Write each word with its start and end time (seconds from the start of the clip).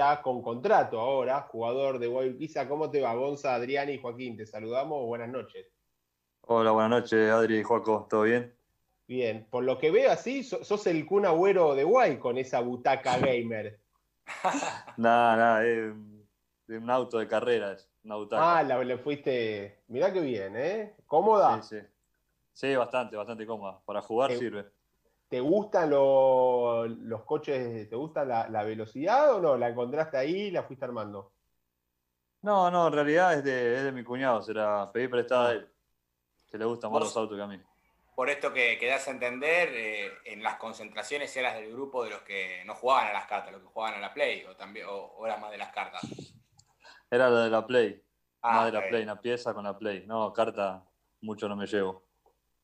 ya 0.00 0.22
con 0.22 0.40
contrato 0.40 0.98
ahora, 0.98 1.42
jugador 1.42 1.98
de 1.98 2.06
Guayurquiza. 2.06 2.66
¿Cómo 2.66 2.90
te 2.90 3.02
va, 3.02 3.12
Gonza, 3.12 3.54
Adrián 3.54 3.90
y 3.90 3.98
Joaquín? 3.98 4.34
Te 4.34 4.46
saludamos, 4.46 5.04
buenas 5.04 5.28
noches. 5.28 5.66
Hola, 6.40 6.70
buenas 6.70 7.02
noches, 7.02 7.30
Adri 7.30 7.58
y 7.58 7.62
Joaco, 7.62 8.06
¿todo 8.08 8.22
bien? 8.22 8.50
Bien, 9.06 9.46
por 9.50 9.62
lo 9.62 9.76
que 9.76 9.90
veo 9.90 10.10
así, 10.10 10.42
sos 10.42 10.86
el 10.86 11.04
Kun 11.04 11.26
Agüero 11.26 11.74
de 11.74 11.84
Guay 11.84 12.18
con 12.18 12.38
esa 12.38 12.60
butaca 12.60 13.18
gamer. 13.18 13.78
nada, 14.96 15.36
nada, 15.36 15.66
es 15.66 15.92
un 16.68 16.88
auto 16.88 17.18
de 17.18 17.28
carreras, 17.28 17.90
una 18.02 18.16
butaca. 18.16 18.58
Ah, 18.58 18.62
la, 18.62 18.82
le 18.82 18.96
fuiste, 18.96 19.82
mirá 19.88 20.10
qué 20.14 20.20
bien, 20.20 20.56
¿eh? 20.56 20.94
¿Cómoda? 21.04 21.60
Sí, 21.60 21.76
sí. 21.76 21.86
Sí, 22.54 22.74
bastante, 22.74 23.16
bastante 23.16 23.46
cómoda. 23.46 23.82
Para 23.84 24.00
jugar 24.00 24.32
sirve. 24.32 24.64
¿Te 25.30 25.38
gustan 25.38 25.90
los 25.90 27.22
coches? 27.24 27.88
¿Te 27.88 27.94
gusta 27.94 28.24
la, 28.24 28.64
velocidad 28.64 29.36
o 29.36 29.40
no? 29.40 29.56
¿La 29.56 29.68
encontraste 29.68 30.16
ahí 30.16 30.34
y 30.34 30.50
la 30.50 30.64
fuiste 30.64 30.84
armando? 30.84 31.32
No, 32.42 32.68
no, 32.68 32.88
en 32.88 32.92
realidad 32.92 33.34
es 33.34 33.44
de, 33.44 33.92
mi 33.92 34.02
cuñado, 34.02 34.42
será 34.42 34.90
pedí 34.90 35.06
prestada 35.06 35.50
a 35.50 35.52
él, 35.52 35.70
que 36.50 36.58
le 36.58 36.64
gustan 36.64 36.90
más 36.90 37.02
los 37.02 37.16
autos 37.16 37.36
que 37.36 37.42
a 37.44 37.46
mí. 37.46 37.62
Por 38.16 38.28
esto 38.28 38.52
que, 38.52 38.76
que 38.76 38.88
das 38.88 39.06
a 39.06 39.12
entender, 39.12 39.68
eh, 39.72 40.10
en 40.24 40.42
las 40.42 40.56
concentraciones 40.56 41.34
eras 41.36 41.54
del 41.54 41.72
grupo 41.72 42.02
de 42.02 42.10
los 42.10 42.22
que 42.22 42.64
no 42.64 42.74
jugaban 42.74 43.06
a 43.06 43.12
las 43.12 43.26
cartas, 43.26 43.52
los 43.52 43.62
que 43.62 43.68
jugaban 43.68 43.94
a 43.94 44.00
la 44.00 44.12
Play, 44.12 44.44
o, 44.46 44.56
también, 44.56 44.86
o, 44.90 45.24
eras 45.24 45.40
más 45.40 45.52
de 45.52 45.58
las 45.58 45.72
cartas. 45.72 46.02
Era 47.08 47.30
la 47.30 47.44
de 47.44 47.50
la 47.50 47.64
Play, 47.64 48.02
ah, 48.42 48.52
más 48.52 48.66
de 48.66 48.72
la 48.72 48.88
Play, 48.88 49.04
una 49.04 49.20
pieza 49.20 49.54
con 49.54 49.62
la 49.62 49.78
Play. 49.78 50.06
No, 50.08 50.32
carta 50.32 50.84
mucho 51.20 51.48
no 51.48 51.54
me 51.54 51.66
llevo. 51.66 52.09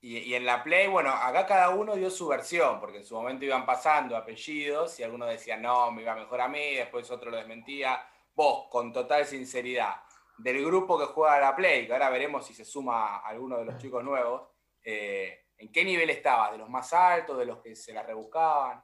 Y, 0.08 0.34
en 0.34 0.46
la 0.46 0.62
Play, 0.62 0.86
bueno, 0.86 1.10
acá 1.10 1.44
cada 1.46 1.70
uno 1.70 1.96
dio 1.96 2.10
su 2.10 2.28
versión, 2.28 2.78
porque 2.78 2.98
en 2.98 3.04
su 3.04 3.16
momento 3.16 3.44
iban 3.44 3.66
pasando 3.66 4.16
apellidos 4.16 5.00
y 5.00 5.02
algunos 5.02 5.28
decían, 5.28 5.60
no, 5.60 5.90
me 5.90 6.02
iba 6.02 6.14
mejor 6.14 6.42
a 6.42 6.48
mí, 6.48 6.76
después 6.76 7.10
otro 7.10 7.28
lo 7.28 7.36
desmentía. 7.36 8.06
Vos, 8.32 8.68
con 8.70 8.92
total 8.92 9.26
sinceridad, 9.26 9.96
del 10.38 10.64
grupo 10.64 10.96
que 10.96 11.06
juega 11.06 11.34
a 11.34 11.40
la 11.40 11.56
Play, 11.56 11.88
que 11.88 11.92
ahora 11.92 12.08
veremos 12.10 12.46
si 12.46 12.54
se 12.54 12.64
suma 12.64 13.16
alguno 13.16 13.58
de 13.58 13.64
los 13.64 13.78
chicos 13.78 14.04
nuevos, 14.04 14.42
eh, 14.84 15.46
¿en 15.58 15.72
qué 15.72 15.84
nivel 15.84 16.08
estabas? 16.10 16.52
¿De 16.52 16.58
los 16.58 16.70
más 16.70 16.92
altos, 16.92 17.36
de 17.36 17.46
los 17.46 17.58
que 17.58 17.74
se 17.74 17.92
la 17.92 18.04
rebuscaban? 18.04 18.80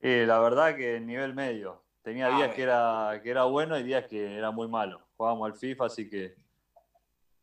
la 0.00 0.38
verdad 0.38 0.74
que 0.74 1.00
nivel 1.00 1.34
medio. 1.34 1.84
Tenía 2.00 2.28
ah, 2.28 2.36
días 2.38 2.54
que 2.54 2.62
era, 2.62 3.20
que 3.22 3.28
era 3.28 3.44
bueno 3.44 3.78
y 3.78 3.82
días 3.82 4.06
que 4.06 4.38
era 4.38 4.50
muy 4.50 4.68
malo. 4.68 5.06
Jugábamos 5.18 5.52
al 5.52 5.58
FIFA, 5.58 5.84
así 5.84 6.08
que 6.08 6.34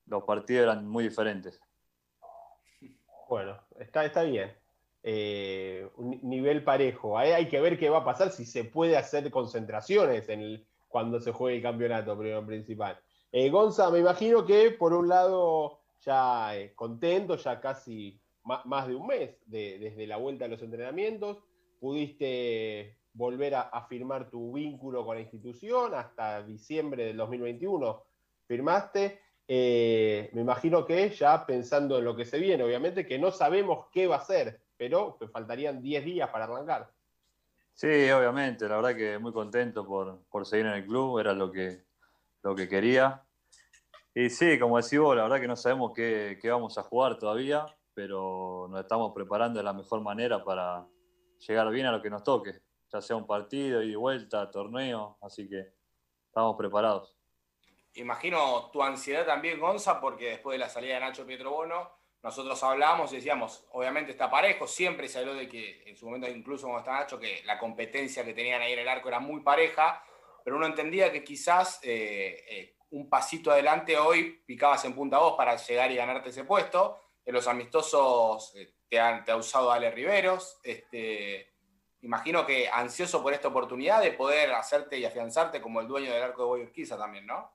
los 0.07 0.23
partidos 0.23 0.63
eran 0.63 0.87
muy 0.87 1.03
diferentes. 1.03 1.61
Bueno, 3.31 3.57
está, 3.79 4.03
está 4.03 4.23
bien. 4.23 4.51
Eh, 5.03 5.89
un 5.95 6.19
nivel 6.21 6.65
parejo. 6.65 7.17
hay 7.17 7.47
que 7.47 7.61
ver 7.61 7.79
qué 7.79 7.89
va 7.89 7.99
a 7.99 8.03
pasar 8.03 8.29
si 8.29 8.43
se 8.43 8.65
puede 8.65 8.97
hacer 8.97 9.31
concentraciones 9.31 10.27
en 10.27 10.67
cuando 10.89 11.17
se 11.21 11.31
juegue 11.31 11.55
el 11.55 11.63
campeonato 11.63 12.19
principal. 12.45 12.99
Eh, 13.31 13.49
Gonza, 13.49 13.89
me 13.89 13.99
imagino 13.99 14.45
que 14.45 14.71
por 14.71 14.91
un 14.91 15.07
lado 15.07 15.79
ya 16.01 16.57
eh, 16.57 16.73
contento, 16.75 17.37
ya 17.37 17.61
casi 17.61 18.19
más, 18.43 18.85
de 18.85 18.95
un 18.95 19.07
mes 19.07 19.37
desde 19.45 20.05
la 20.07 20.17
vuelta 20.17 20.43
a 20.43 20.49
los 20.49 20.61
entrenamientos, 20.61 21.37
pudiste 21.79 22.97
volver 23.13 23.55
a, 23.55 23.87
firmar 23.87 24.29
tu 24.29 24.51
vínculo 24.51 25.05
con 25.05 25.15
la 25.15 25.21
institución 25.21 25.93
hasta 25.93 26.43
diciembre 26.43 27.05
del 27.05 27.15
2021. 27.15 28.03
Firmaste. 28.45 29.21
Eh, 29.53 30.29
me 30.31 30.43
imagino 30.43 30.85
que 30.85 31.09
ya 31.09 31.45
pensando 31.45 31.97
en 31.97 32.05
lo 32.05 32.15
que 32.15 32.23
se 32.23 32.39
viene, 32.39 32.63
obviamente 32.63 33.05
que 33.05 33.19
no 33.19 33.31
sabemos 33.31 33.87
qué 33.91 34.07
va 34.07 34.15
a 34.15 34.23
ser, 34.23 34.61
pero 34.77 35.17
faltarían 35.29 35.81
10 35.81 36.05
días 36.05 36.29
para 36.29 36.45
arrancar. 36.45 36.89
Sí, 37.73 38.09
obviamente, 38.11 38.69
la 38.69 38.77
verdad 38.77 38.95
que 38.95 39.19
muy 39.19 39.33
contento 39.33 39.85
por, 39.85 40.45
seguir 40.45 40.67
en 40.67 40.71
el 40.75 40.85
club, 40.85 41.19
era 41.19 41.33
lo 41.33 41.51
que, 41.51 41.83
lo 42.43 42.55
que 42.55 42.69
quería. 42.69 43.25
Y 44.15 44.29
sí, 44.29 44.57
como 44.57 44.77
decís 44.77 44.97
vos, 44.97 45.17
la 45.17 45.23
verdad 45.23 45.41
que 45.41 45.49
no 45.49 45.57
sabemos 45.57 45.91
qué, 45.93 46.39
vamos 46.45 46.77
a 46.77 46.83
jugar 46.83 47.19
todavía, 47.19 47.65
pero 47.93 48.69
nos 48.69 48.79
estamos 48.79 49.11
preparando 49.13 49.59
de 49.59 49.65
la 49.65 49.73
mejor 49.73 49.99
manera 49.99 50.45
para 50.45 50.87
llegar 51.45 51.69
bien 51.71 51.87
a 51.87 51.91
lo 51.91 52.01
que 52.01 52.09
nos 52.09 52.23
toque, 52.23 52.53
ya 52.89 53.01
sea 53.01 53.17
un 53.17 53.27
partido 53.27 53.83
y 53.83 53.95
vuelta, 53.95 54.49
torneo, 54.49 55.17
así 55.19 55.49
que 55.49 55.73
estamos 56.29 56.55
preparados 56.55 57.20
imagino 57.95 58.69
tu 58.71 58.81
ansiedad 58.81 59.25
también, 59.25 59.59
Gonza, 59.59 59.99
porque 59.99 60.31
después 60.31 60.55
de 60.55 60.59
la 60.59 60.69
salida 60.69 60.95
de 60.95 60.99
Nacho 61.01 61.25
Pietrobono, 61.25 61.91
nosotros 62.23 62.61
hablamos 62.63 63.11
y 63.11 63.15
decíamos, 63.15 63.65
obviamente 63.71 64.11
está 64.11 64.29
parejo, 64.29 64.67
siempre 64.67 65.07
se 65.07 65.19
habló 65.19 65.33
de 65.33 65.49
que 65.49 65.83
en 65.87 65.95
su 65.95 66.05
momento, 66.05 66.27
incluso 66.29 66.67
cuando 66.67 66.79
estaba 66.79 66.99
Nacho, 66.99 67.19
que 67.19 67.41
la 67.45 67.57
competencia 67.57 68.23
que 68.23 68.33
tenían 68.33 68.61
ahí 68.61 68.73
en 68.73 68.79
el 68.79 68.87
arco 68.87 69.07
era 69.07 69.19
muy 69.19 69.41
pareja, 69.41 70.03
pero 70.43 70.57
uno 70.57 70.65
entendía 70.65 71.11
que 71.11 71.23
quizás 71.23 71.79
eh, 71.83 72.43
eh, 72.49 72.75
un 72.91 73.09
pasito 73.09 73.51
adelante 73.51 73.97
hoy 73.97 74.41
picabas 74.45 74.83
en 74.85 74.93
punta 74.93 75.17
voz 75.17 75.35
para 75.35 75.55
llegar 75.55 75.91
y 75.91 75.95
ganarte 75.95 76.29
ese 76.29 76.43
puesto. 76.43 76.99
En 77.25 77.33
los 77.33 77.47
amistosos 77.47 78.55
eh, 78.55 78.73
te, 78.89 78.99
han, 78.99 79.23
ha 79.29 79.35
usado 79.35 79.71
Ale 79.71 79.91
Riveros. 79.91 80.59
Este, 80.63 81.53
imagino 82.01 82.45
que 82.45 82.69
ansioso 82.69 83.21
por 83.21 83.33
esta 83.33 83.47
oportunidad 83.47 84.01
de 84.01 84.11
poder 84.11 84.51
hacerte 84.53 84.97
y 84.97 85.05
afianzarte 85.05 85.61
como 85.61 85.81
el 85.81 85.87
dueño 85.87 86.11
del 86.11 86.23
arco 86.23 86.41
de 86.41 86.47
Boy 86.47 86.87
también, 86.87 87.25
¿no? 87.25 87.51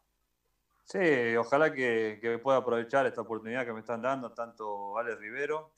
Sí, 0.87 1.37
ojalá 1.37 1.73
que, 1.73 2.41
pueda 2.41 2.59
aprovechar 2.59 3.07
esta 3.07 3.21
oportunidad 3.23 3.67
que 3.67 3.73
me 3.73 3.81
están 3.81 4.01
dando 4.01 4.33
tanto 4.33 4.97
Alex 4.97 5.19
Rivero 5.19 5.73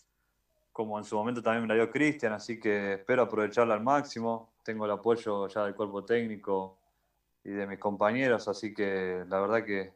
como 0.71 0.99
en 0.99 1.05
su 1.05 1.17
momento 1.17 1.43
también 1.43 1.63
me 1.63 1.69
la 1.69 1.75
dio 1.75 1.91
Cristian, 1.91 2.35
así 2.35 2.61
que 2.61 2.93
espero 2.95 3.23
aprovecharla 3.23 3.73
al 3.75 3.83
máximo. 3.83 4.53
Tengo 4.63 4.85
el 4.85 4.91
apoyo 4.91 5.49
ya 5.49 5.65
del 5.65 5.75
cuerpo 5.75 6.05
técnico 6.05 6.79
y 7.43 7.51
de 7.53 7.67
mis 7.67 7.79
compañeros, 7.79 8.49
así 8.49 8.75
que 8.75 9.25
la 9.29 9.41
verdad 9.41 9.65
que 9.65 9.95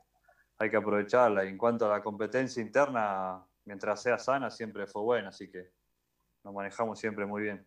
hay 0.59 0.71
que 0.71 0.77
aprovecharla. 0.79 1.45
Y 1.45 1.49
en 1.49 1.59
cuanto 1.59 1.85
a 1.87 1.91
la 1.91 2.03
competencia 2.03 2.63
interna, 2.63 3.45
mientras 3.67 4.03
sea 4.03 4.19
sana, 4.19 4.51
siempre 4.51 4.87
fue 4.87 5.03
buena, 5.03 5.29
así 5.29 5.51
que 5.51 5.71
nos 6.43 6.55
manejamos 6.55 6.99
siempre 6.99 7.27
muy 7.27 7.43
bien. 7.43 7.67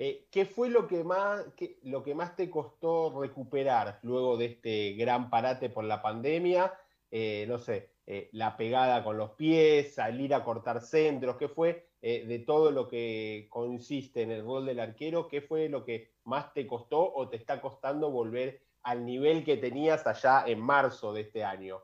Eh, 0.00 0.28
¿Qué 0.30 0.46
fue 0.46 0.70
lo 0.70 0.86
que, 0.86 1.02
más, 1.02 1.44
lo 1.82 2.04
que 2.04 2.14
más 2.14 2.36
te 2.36 2.48
costó 2.48 3.20
recuperar 3.20 3.98
luego 4.02 4.36
de 4.36 4.44
este 4.44 4.92
gran 4.92 5.28
parate 5.28 5.70
por 5.70 5.82
la 5.82 6.00
pandemia? 6.00 6.72
Eh, 7.10 7.46
no 7.48 7.58
sé, 7.58 7.90
eh, 8.06 8.28
la 8.30 8.56
pegada 8.56 9.02
con 9.02 9.18
los 9.18 9.30
pies, 9.30 9.96
salir 9.96 10.34
a 10.34 10.44
cortar 10.44 10.82
centros, 10.82 11.36
¿qué 11.36 11.48
fue 11.48 11.88
de 12.00 12.44
todo 12.46 12.70
lo 12.70 12.86
que 12.86 13.48
consiste 13.50 14.22
en 14.22 14.30
el 14.30 14.44
rol 14.44 14.66
del 14.66 14.78
arquero? 14.78 15.26
¿Qué 15.26 15.40
fue 15.40 15.68
lo 15.68 15.84
que 15.84 16.12
más 16.22 16.54
te 16.54 16.64
costó 16.64 17.12
o 17.12 17.28
te 17.28 17.36
está 17.36 17.60
costando 17.60 18.08
volver 18.12 18.62
al 18.84 19.04
nivel 19.04 19.44
que 19.44 19.56
tenías 19.56 20.06
allá 20.06 20.44
en 20.46 20.60
marzo 20.60 21.12
de 21.12 21.22
este 21.22 21.42
año? 21.42 21.82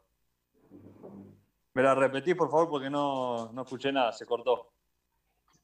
Me 1.73 1.83
la 1.83 1.97
repetí, 1.97 2.35
por 2.35 2.49
favor, 2.49 2.71
porque 2.71 2.89
no, 2.89 3.51
no 3.53 3.63
escuché 3.63 3.91
nada, 3.91 4.13
se 4.13 4.25
cortó 4.25 4.74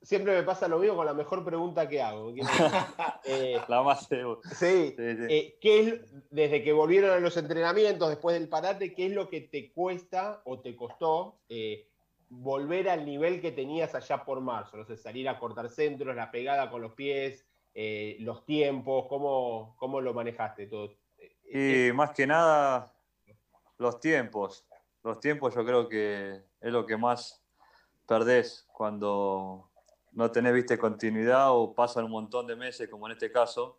siempre 0.03 0.35
me 0.35 0.43
pasa 0.43 0.69
lo 0.69 0.79
mismo 0.79 0.97
con 0.97 1.07
la 1.07 1.15
mejor 1.15 1.45
pregunta 1.45 1.89
que 1.89 2.03
hago. 2.03 2.33
Eh, 3.25 3.61
la 3.69 3.83
más 3.83 4.09
Sí. 4.09 4.95
Eh, 4.99 5.59
¿qué 5.61 5.81
es, 5.81 6.01
desde 6.31 6.63
que 6.63 6.73
volvieron 6.73 7.11
a 7.11 7.21
los 7.21 7.37
entrenamientos, 7.37 8.09
después 8.09 8.39
del 8.39 8.49
parate, 8.49 8.95
qué 8.95 9.07
es 9.07 9.13
lo 9.13 9.29
que 9.29 9.43
te 9.43 9.71
cuesta 9.73 10.41
o 10.45 10.61
te 10.61 10.75
costó 10.75 11.39
eh, 11.49 11.87
volver 12.31 12.89
al 12.89 13.05
nivel 13.05 13.41
que 13.41 13.53
tenías 13.53 13.95
allá 13.95 14.25
por 14.25 14.41
marzo? 14.41 14.79
No 14.79 14.85
sé, 14.85 14.97
salir 14.97 15.29
a 15.29 15.39
cortar 15.39 15.69
centros, 15.69 16.17
la 16.17 16.31
pegada 16.31 16.71
con 16.71 16.81
los 16.81 16.93
pies, 16.95 17.47
los 18.21 18.45
tiempos, 18.47 19.07
¿cómo, 19.09 19.77
¿cómo 19.79 20.01
lo 20.01 20.15
manejaste 20.15 20.67
todo? 20.67 20.95
Y 21.53 21.93
más 21.93 22.11
que 22.13 22.27
nada, 22.27 22.93
los 23.79 24.01
tiempos. 24.01 24.67
Los 25.03 25.21
tiempos 25.21 25.55
yo 25.55 25.65
creo 25.65 25.89
que 25.89 26.43
es 26.61 26.73
lo 26.73 26.87
que 26.87 26.97
más 26.97 27.43
perdés 28.07 28.67
cuando 28.73 29.70
no 30.13 30.31
tenés, 30.31 30.53
viste, 30.53 30.79
continuidad 30.79 31.53
o 31.53 31.75
pasan 31.75 32.05
un 32.05 32.11
montón 32.11 32.47
de 32.47 32.57
meses, 32.57 32.89
como 32.89 33.07
en 33.07 33.13
este 33.13 33.31
caso, 33.31 33.79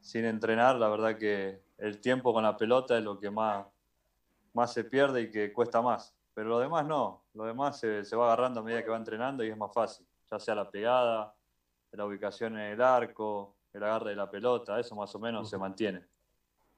sin 0.00 0.24
entrenar, 0.24 0.76
la 0.76 0.88
verdad 0.88 1.16
que 1.16 1.62
el 1.78 2.00
tiempo 2.00 2.32
con 2.32 2.42
la 2.42 2.56
pelota 2.56 2.98
es 2.98 3.04
lo 3.04 3.18
que 3.18 3.30
más, 3.30 3.66
más 4.52 4.72
se 4.72 4.84
pierde 4.84 5.22
y 5.22 5.30
que 5.30 5.52
cuesta 5.52 5.80
más. 5.80 6.14
Pero 6.34 6.48
lo 6.48 6.58
demás 6.58 6.86
no, 6.86 7.24
lo 7.34 7.44
demás 7.44 7.78
se, 7.78 8.16
va 8.16 8.26
agarrando 8.26 8.60
a 8.60 8.62
medida 8.62 8.82
que 8.82 8.90
va 8.90 8.96
entrenando 8.96 9.44
y 9.44 9.50
es 9.50 9.56
más 9.56 9.72
fácil, 9.72 10.06
ya 10.30 10.38
sea 10.38 10.54
la 10.54 10.70
pegada, 10.70 11.34
la 11.92 12.06
ubicación 12.06 12.58
en 12.58 12.72
el 12.72 12.82
arco, 12.82 13.56
el 13.72 13.82
agarre 13.82 14.10
de 14.10 14.16
la 14.16 14.30
pelota, 14.30 14.80
eso 14.80 14.96
más 14.96 15.14
o 15.14 15.18
menos 15.18 15.48
se 15.48 15.58
mantiene. 15.58 16.04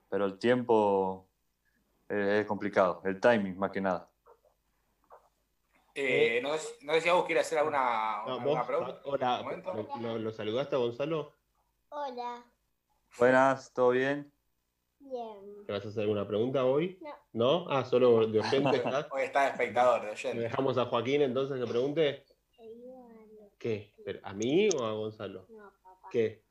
Pero 0.08 0.26
el 0.26 0.38
tiempo 0.38 1.28
es 2.08 2.44
complicado, 2.46 3.00
el 3.04 3.20
timing 3.20 3.56
más 3.56 3.70
que 3.70 3.80
nada. 3.80 4.08
Eh, 5.96 6.40
no, 6.42 6.58
sé, 6.58 7.00
si 7.00 7.10
vos 7.10 7.24
quieres 7.24 7.46
hacer 7.46 7.58
alguna, 7.58 8.24
pregunta. 8.66 9.00
Hola, 9.04 10.18
¿lo, 10.18 10.32
saludaste 10.32 10.74
a 10.74 10.78
Gonzalo? 10.78 11.32
Hola. 11.90 12.44
Buenas, 13.16 13.72
¿todo 13.72 13.90
bien? 13.90 14.32
Bien. 14.98 15.64
¿Te 15.64 15.72
vas 15.72 15.84
a 15.84 15.88
hacer 15.88 16.02
alguna 16.02 16.26
pregunta 16.26 16.64
hoy? 16.64 16.98
No. 17.00 17.14
¿No? 17.32 17.70
Ah, 17.70 17.84
solo 17.84 18.26
de 18.26 18.40
oyente. 18.40 18.82
hoy 19.12 19.22
está 19.22 19.42
de 19.44 19.50
espectador, 19.50 20.02
de 20.02 20.10
oyente. 20.10 20.40
dejamos 20.40 20.76
a 20.78 20.86
Joaquín 20.86 21.22
entonces 21.22 21.60
que 21.60 21.70
pregunte? 21.70 22.24
¿Qué? 23.56 23.94
¿A 24.24 24.32
mí 24.34 24.68
o 24.76 24.84
a 24.84 24.92
Gonzalo? 24.94 25.46
No, 25.48 25.72
papá. 25.82 26.08
¿Qué? 26.10 26.42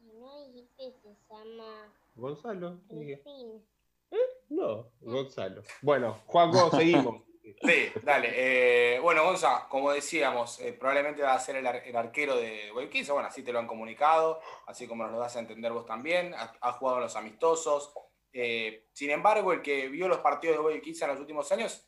No 0.00 0.44
dijiste 0.44 0.92
que 1.02 1.14
se 1.14 1.34
llama 1.34 1.90
Gonzalo. 2.14 2.80
¿Eh? 2.90 4.18
No, 4.50 4.90
Gonzalo. 5.00 5.62
Bueno, 5.80 6.20
Juanco, 6.26 6.70
seguimos. 6.76 7.29
Sí, 7.62 7.92
dale. 8.02 8.28
Eh, 8.32 9.00
bueno, 9.00 9.24
Gonza, 9.24 9.66
como 9.68 9.92
decíamos, 9.92 10.60
eh, 10.60 10.72
probablemente 10.72 11.22
va 11.22 11.34
a 11.34 11.40
ser 11.40 11.56
el, 11.56 11.66
arquero 11.66 12.36
de 12.36 12.70
Guayaquil. 12.72 13.06
Bueno, 13.10 13.28
así 13.28 13.42
te 13.42 13.52
lo 13.52 13.58
han 13.58 13.66
comunicado, 13.66 14.40
así 14.66 14.86
como 14.86 15.04
nos 15.04 15.12
lo 15.12 15.18
das 15.18 15.36
a 15.36 15.40
entender 15.40 15.72
vos 15.72 15.86
también. 15.86 16.34
Has, 16.34 16.76
jugado 16.76 16.98
en 16.98 17.04
los 17.04 17.16
amistosos. 17.16 17.92
Eh, 18.32 18.88
sin 18.92 19.10
embargo, 19.10 19.52
el 19.52 19.62
que 19.62 19.88
vio 19.88 20.08
los 20.08 20.18
partidos 20.18 20.56
de 20.56 20.62
Guayaquil 20.62 21.02
en 21.02 21.08
los 21.08 21.20
últimos 21.20 21.50
años, 21.52 21.86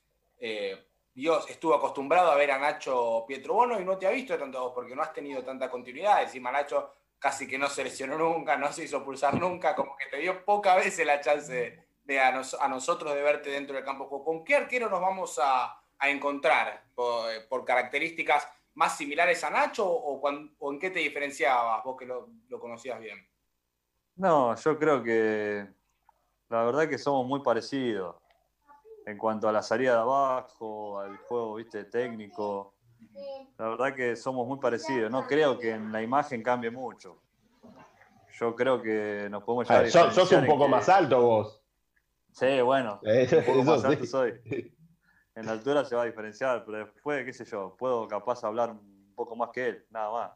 Dios 1.15 1.49
estuvo 1.51 1.75
acostumbrado 1.75 2.33
a 2.33 2.37
ver 2.37 2.51
a 2.51 2.59
Nacho 2.59 3.25
Pietrobono 3.29 3.79
y 3.79 3.85
no 3.85 3.97
te 3.99 4.07
ha 4.07 4.11
visto 4.11 4.37
tanto 4.37 4.61
vos 4.61 4.73
porque 4.75 4.97
no 4.97 5.03
has 5.03 5.13
tenido 5.13 5.45
tanta 5.45 5.71
continuidad. 5.71 6.23
Encima 6.23 6.51
Nacho 6.51 6.93
casi 7.19 7.47
que 7.47 7.57
no 7.57 7.69
se 7.69 7.85
lesionó 7.85 8.19
nunca, 8.19 8.57
no 8.57 8.73
se 8.73 8.85
hizo 8.85 9.05
pulsar 9.05 9.35
nunca, 9.39 9.77
como 9.77 9.97
que 9.97 10.07
te 10.07 10.17
dio 10.17 10.45
pocas 10.45 10.77
veces 10.77 11.07
la 11.07 11.21
chance 11.21 11.87
de 12.05 12.21
a, 12.21 12.33
nosotros 12.69 13.15
de 13.15 13.23
verte 13.23 13.51
dentro 13.51 13.77
del 13.77 13.85
campo. 13.85 14.09
¿Con 14.25 14.45
qué 14.45 14.57
arquero 14.57 14.89
nos 14.89 15.01
vamos 15.01 15.41
a, 15.43 15.79
encontrar 16.05 16.83
por, 16.97 17.65
características 17.65 18.49
más 18.75 18.97
similares 18.97 19.45
a 19.45 19.51
Nacho 19.51 19.89
o, 19.89 20.29
en 20.29 20.79
qué 20.81 20.91
te 20.91 20.99
diferenciabas 20.99 21.85
vos 21.85 21.97
que 21.97 22.07
lo, 22.07 22.29
conocías 22.61 22.99
bien? 22.99 23.25
No, 24.17 24.55
yo 24.57 24.79
creo 24.79 25.03
que 25.03 25.67
la 26.49 26.65
verdad 26.65 26.89
que 26.89 26.99
somos 26.99 27.27
muy 27.27 27.41
parecidos 27.41 28.17
en 29.07 29.17
cuanto 29.17 29.49
a 29.49 29.53
la 29.53 29.63
salida 29.63 29.95
de 29.95 30.01
abajo, 30.01 31.01
al 31.01 31.17
juego, 31.19 31.55
viste, 31.55 31.85
técnico. 31.85 32.75
La 33.59 33.69
verdad 33.69 33.95
que 33.95 34.17
somos 34.17 34.47
muy 34.47 34.59
parecidos. 34.59 35.11
No 35.11 35.27
creo 35.27 35.59
que 35.59 35.71
en 35.71 35.93
la 35.93 36.03
imagen 36.03 36.43
cambie 36.43 36.71
mucho. 36.71 37.21
Yo 38.39 38.57
creo 38.57 38.83
que 38.83 39.29
nos 39.31 39.43
podemos 39.45 39.69
llevar. 39.69 40.13
sos, 40.13 40.33
un 40.33 40.47
poco 40.47 40.67
más 40.69 40.89
alto 40.89 41.21
vos. 41.21 41.62
Sí, 42.33 42.61
bueno, 42.61 43.01
eh, 43.05 43.29
un 43.31 43.45
poco 43.45 43.65
más 43.65 43.85
alto 43.85 44.05
soy. 44.07 44.35
En 45.35 45.47
la 45.47 45.53
altura 45.53 45.83
se 45.83 45.97
va 45.97 46.03
a 46.03 46.05
diferenciar, 46.05 46.63
pero 46.67 46.85
después, 46.85 47.25
qué 47.25 47.33
sé 47.33 47.47
yo, 47.47 47.75
puedo 47.79 48.07
capaz 48.07 48.45
hablar 48.45 48.71
un 48.71 49.15
poco 49.15 49.35
más 49.35 49.49
que 49.49 49.69
él, 49.69 49.87
nada 49.89 50.11
más. 50.11 50.33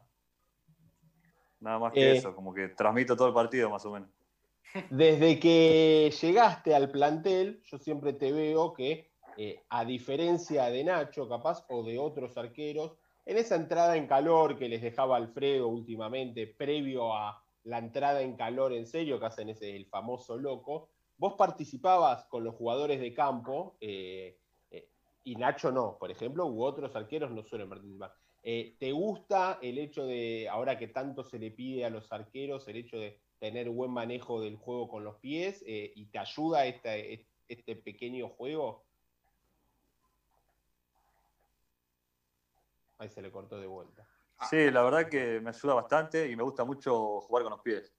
Nada 1.59 1.77
más 1.77 1.93
que 1.93 2.13
eh, 2.13 2.17
eso, 2.17 2.33
como 2.33 2.51
que 2.51 2.69
transmito 2.69 3.15
todo 3.15 3.27
el 3.27 3.33
partido 3.35 3.69
más 3.69 3.85
o 3.85 3.91
menos. 3.91 4.09
Desde 4.89 5.39
que 5.39 6.11
llegaste 6.19 6.73
al 6.73 6.89
plantel, 6.89 7.61
yo 7.65 7.77
siempre 7.77 8.13
te 8.13 8.31
veo 8.31 8.73
que, 8.73 9.11
eh, 9.37 9.61
a 9.69 9.85
diferencia 9.85 10.65
de 10.71 10.83
Nacho, 10.83 11.29
capaz, 11.29 11.63
o 11.69 11.83
de 11.83 11.99
otros 11.99 12.35
arqueros, 12.35 12.97
en 13.25 13.37
esa 13.37 13.55
entrada 13.55 13.97
en 13.97 14.07
calor 14.07 14.57
que 14.57 14.67
les 14.67 14.81
dejaba 14.81 15.17
Alfredo 15.17 15.67
últimamente, 15.67 16.47
previo 16.47 17.13
a 17.13 17.43
la 17.65 17.77
entrada 17.77 18.21
en 18.21 18.35
calor 18.35 18.73
en 18.73 18.87
serio, 18.87 19.19
que 19.19 19.27
hacen 19.27 19.49
ese 19.49 19.75
el 19.75 19.85
famoso 19.85 20.37
loco, 20.37 20.89
vos 21.17 21.33
participabas 21.33 22.25
con 22.25 22.43
los 22.43 22.55
jugadores 22.55 22.99
de 22.99 23.13
campo, 23.13 23.77
eh, 23.81 24.39
eh, 24.69 24.89
y 25.23 25.35
Nacho 25.35 25.71
no, 25.71 25.97
por 25.97 26.11
ejemplo, 26.11 26.45
u 26.45 26.63
otros 26.63 26.95
arqueros 26.95 27.31
no 27.31 27.43
suelen 27.43 27.69
participar. 27.69 28.13
Eh, 28.43 28.75
¿Te 28.79 28.91
gusta 28.91 29.59
el 29.61 29.77
hecho 29.77 30.05
de, 30.05 30.47
ahora 30.49 30.77
que 30.77 30.87
tanto 30.87 31.23
se 31.23 31.39
le 31.39 31.51
pide 31.51 31.85
a 31.85 31.89
los 31.89 32.11
arqueros, 32.11 32.67
el 32.67 32.77
hecho 32.77 32.97
de 32.97 33.19
tener 33.39 33.69
buen 33.69 33.91
manejo 33.91 34.39
del 34.41 34.55
juego 34.55 34.87
con 34.87 35.03
los 35.03 35.17
pies 35.17 35.63
y 35.67 36.05
te 36.07 36.17
ayuda 36.17 36.65
este, 36.65 37.27
este 37.47 37.75
pequeño 37.75 38.29
juego? 38.29 38.85
Ahí 42.99 43.09
se 43.09 43.21
le 43.21 43.31
cortó 43.31 43.59
de 43.59 43.67
vuelta. 43.67 44.07
Sí, 44.49 44.71
la 44.71 44.81
verdad 44.83 45.09
que 45.09 45.39
me 45.41 45.49
ayuda 45.49 45.73
bastante 45.73 46.29
y 46.31 46.35
me 46.35 46.43
gusta 46.43 46.63
mucho 46.63 47.21
jugar 47.21 47.43
con 47.43 47.51
los 47.51 47.61
pies 47.61 47.96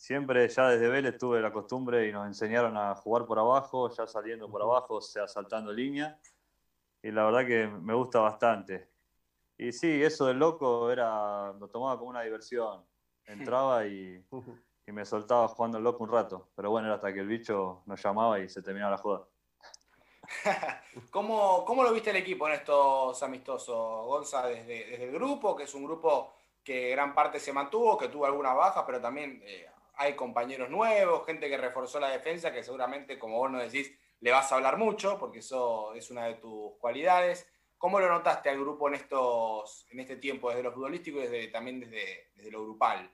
siempre 0.00 0.48
ya 0.48 0.70
desde 0.70 0.88
Vélez 0.88 1.18
tuve 1.18 1.42
la 1.42 1.52
costumbre 1.52 2.08
y 2.08 2.12
nos 2.12 2.26
enseñaron 2.26 2.74
a 2.74 2.94
jugar 2.94 3.26
por 3.26 3.38
abajo, 3.38 3.90
ya 3.94 4.06
saliendo 4.06 4.50
por 4.50 4.62
abajo, 4.62 4.94
o 4.94 5.00
sea, 5.02 5.28
saltando 5.28 5.70
línea. 5.74 6.18
Y 7.02 7.10
la 7.10 7.24
verdad 7.24 7.46
que 7.46 7.66
me 7.66 7.92
gusta 7.92 8.18
bastante. 8.20 8.88
Y 9.58 9.72
sí, 9.72 10.02
eso 10.02 10.24
del 10.24 10.38
loco 10.38 10.90
era, 10.90 11.52
lo 11.52 11.68
tomaba 11.68 11.98
como 11.98 12.10
una 12.10 12.22
diversión. 12.22 12.82
Entraba 13.26 13.86
y, 13.86 14.24
y 14.86 14.92
me 14.92 15.04
soltaba 15.04 15.46
jugando 15.48 15.76
el 15.76 15.84
loco 15.84 16.02
un 16.02 16.10
rato. 16.10 16.48
Pero 16.56 16.70
bueno, 16.70 16.86
era 16.86 16.94
hasta 16.94 17.12
que 17.12 17.20
el 17.20 17.28
bicho 17.28 17.82
nos 17.84 18.02
llamaba 18.02 18.40
y 18.40 18.48
se 18.48 18.62
terminaba 18.62 18.92
la 18.92 18.98
joda. 18.98 19.28
¿Cómo, 21.10 21.62
¿Cómo, 21.66 21.82
lo 21.82 21.92
viste 21.92 22.08
el 22.08 22.16
equipo 22.16 22.48
en 22.48 22.54
estos 22.54 23.22
amistosos, 23.22 24.06
Gonza, 24.06 24.46
desde, 24.46 24.86
desde, 24.86 25.04
el 25.04 25.12
grupo, 25.12 25.54
que 25.54 25.64
es 25.64 25.74
un 25.74 25.84
grupo 25.84 26.32
que 26.64 26.88
gran 26.90 27.14
parte 27.14 27.38
se 27.38 27.52
mantuvo, 27.52 27.98
que 27.98 28.08
tuvo 28.08 28.24
algunas 28.24 28.56
bajas, 28.56 28.84
pero 28.86 28.98
también 28.98 29.42
eh, 29.44 29.66
hay 30.00 30.14
compañeros 30.16 30.70
nuevos, 30.70 31.26
gente 31.26 31.50
que 31.50 31.58
reforzó 31.58 32.00
la 32.00 32.08
defensa, 32.08 32.50
que 32.50 32.62
seguramente, 32.62 33.18
como 33.18 33.36
vos 33.36 33.50
nos 33.50 33.70
decís, 33.70 33.94
le 34.20 34.30
vas 34.30 34.50
a 34.50 34.54
hablar 34.54 34.78
mucho, 34.78 35.18
porque 35.18 35.40
eso 35.40 35.92
es 35.92 36.10
una 36.10 36.24
de 36.24 36.36
tus 36.36 36.72
cualidades. 36.78 37.46
¿Cómo 37.76 38.00
lo 38.00 38.08
notaste 38.08 38.48
al 38.48 38.58
grupo 38.58 38.88
en, 38.88 38.94
estos, 38.94 39.86
en 39.90 40.00
este 40.00 40.16
tiempo, 40.16 40.48
desde 40.48 40.62
lo 40.62 40.72
futbolístico 40.72 41.18
y 41.18 41.22
desde, 41.24 41.48
también 41.48 41.80
desde, 41.80 42.30
desde 42.34 42.50
lo 42.50 42.62
grupal? 42.62 43.10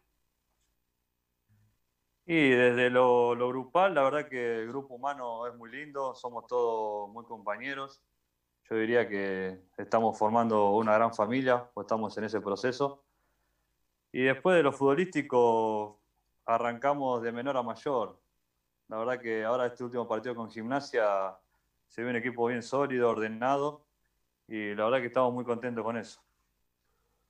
Y 2.24 2.50
desde 2.50 2.88
lo, 2.88 3.34
lo, 3.34 3.48
grupal, 3.48 3.92
la 3.92 4.04
verdad 4.04 4.28
que 4.28 4.60
el 4.60 4.68
grupo 4.68 4.94
humano 4.94 5.44
es 5.48 5.56
muy 5.56 5.70
lindo, 5.70 6.14
somos 6.14 6.46
todos 6.46 7.10
muy 7.10 7.24
compañeros. 7.24 8.00
Yo 8.70 8.76
diría 8.76 9.08
que 9.08 9.58
estamos 9.76 10.16
formando 10.16 10.70
una 10.70 10.94
gran 10.94 11.12
familia, 11.12 11.68
o 11.74 11.80
estamos 11.80 12.16
en 12.16 12.24
ese 12.24 12.40
proceso. 12.40 13.04
Y 14.12 14.22
después 14.22 14.56
de 14.56 14.62
lo 14.62 14.72
futbolístico, 14.72 16.00
arrancamos 16.46 17.22
de 17.22 17.32
menor 17.32 17.56
a 17.56 17.62
mayor. 17.62 18.18
La 18.88 18.98
verdad 18.98 19.20
que 19.20 19.44
ahora 19.44 19.66
este 19.66 19.84
último 19.84 20.06
partido 20.06 20.34
con 20.34 20.50
Gimnasia 20.50 21.36
se 21.88 22.02
ve 22.02 22.10
un 22.10 22.16
equipo 22.16 22.46
bien 22.46 22.62
sólido, 22.62 23.10
ordenado 23.10 23.82
y 24.48 24.74
la 24.74 24.84
verdad 24.84 25.00
que 25.00 25.06
estamos 25.06 25.34
muy 25.34 25.44
contentos 25.44 25.84
con 25.84 25.96
eso. 25.96 26.20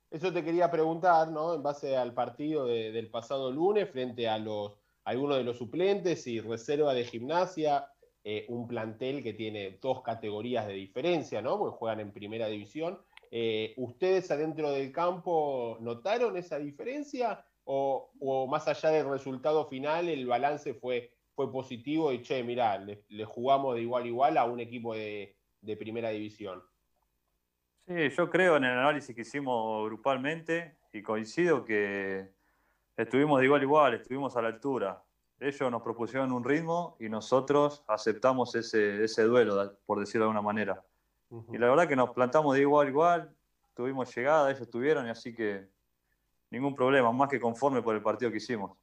Eso 0.09 0.31
te 0.31 0.43
quería 0.43 0.71
preguntar, 0.71 1.29
¿no? 1.29 1.53
En 1.55 1.63
base 1.63 1.97
al 1.97 2.13
partido 2.13 2.65
del 2.65 3.09
pasado 3.09 3.51
lunes 3.51 3.89
frente 3.89 4.29
a 4.29 4.37
los 4.37 4.73
algunos 5.03 5.37
de 5.37 5.43
los 5.45 5.57
suplentes 5.57 6.27
y 6.27 6.41
reserva 6.41 6.93
de 6.93 7.05
Gimnasia, 7.05 7.89
eh, 8.25 8.45
un 8.49 8.67
plantel 8.67 9.23
que 9.23 9.33
tiene 9.33 9.79
dos 9.81 10.01
categorías 10.01 10.67
de 10.67 10.73
diferencia, 10.73 11.41
¿no? 11.41 11.57
Porque 11.57 11.77
juegan 11.77 12.01
en 12.01 12.11
primera 12.11 12.47
división. 12.47 12.99
Eh, 13.31 13.73
¿Ustedes 13.77 14.29
adentro 14.31 14.69
del 14.69 14.91
campo 14.91 15.77
notaron 15.79 16.35
esa 16.35 16.59
diferencia 16.59 17.45
o, 17.67 18.47
más 18.49 18.67
allá 18.67 18.89
del 18.91 19.09
resultado 19.09 19.65
final, 19.65 20.07
el 20.07 20.25
balance 20.25 20.73
fue, 20.73 21.11
fue 21.35 21.51
positivo 21.51 22.11
y 22.13 22.21
che, 22.21 22.41
mirá, 22.43 22.77
le, 22.77 23.25
jugamos 23.25 23.75
de 23.75 23.81
igual 23.81 24.03
a 24.03 24.07
igual 24.07 24.37
a 24.37 24.45
un 24.45 24.59
equipo 24.59 24.93
de, 24.93 25.35
primera 25.77 26.09
división. 26.09 26.63
Sí, 27.85 28.09
yo 28.09 28.29
creo 28.29 28.55
en 28.55 28.63
el 28.63 28.71
análisis 28.71 29.13
que 29.13 29.21
hicimos 29.21 29.85
grupalmente 29.85 30.77
y 30.93 31.01
coincido 31.01 31.65
que 31.65 32.29
estuvimos 32.95 33.39
de 33.39 33.45
igual 33.45 33.61
a 33.61 33.63
igual, 33.63 33.93
estuvimos 33.95 34.35
a 34.37 34.41
la 34.41 34.47
altura. 34.47 35.03
Ellos 35.39 35.69
nos 35.69 35.81
propusieron 35.81 36.31
un 36.31 36.43
ritmo 36.43 36.95
y 36.99 37.09
nosotros 37.09 37.83
aceptamos 37.87 38.55
ese, 38.55 39.03
ese 39.03 39.23
duelo, 39.23 39.77
por 39.85 39.99
decirlo 39.99 40.25
de 40.25 40.29
alguna 40.29 40.41
manera. 40.41 40.83
Y 41.51 41.57
la 41.57 41.69
verdad 41.69 41.87
que 41.87 41.97
nos 41.97 42.11
plantamos 42.11 42.55
de 42.55 42.61
igual 42.61 42.87
a 42.87 42.89
igual, 42.89 43.35
tuvimos 43.75 44.15
llegada, 44.15 44.49
ellos 44.49 44.69
tuvieron, 44.69 45.05
y 45.05 45.09
así 45.09 45.35
que 45.35 45.67
ningún 46.49 46.75
problema, 46.75 47.11
más 47.11 47.29
que 47.29 47.39
conforme 47.39 47.81
por 47.81 47.95
el 47.95 48.01
partido 48.01 48.31
que 48.31 48.37
hicimos. 48.37 48.77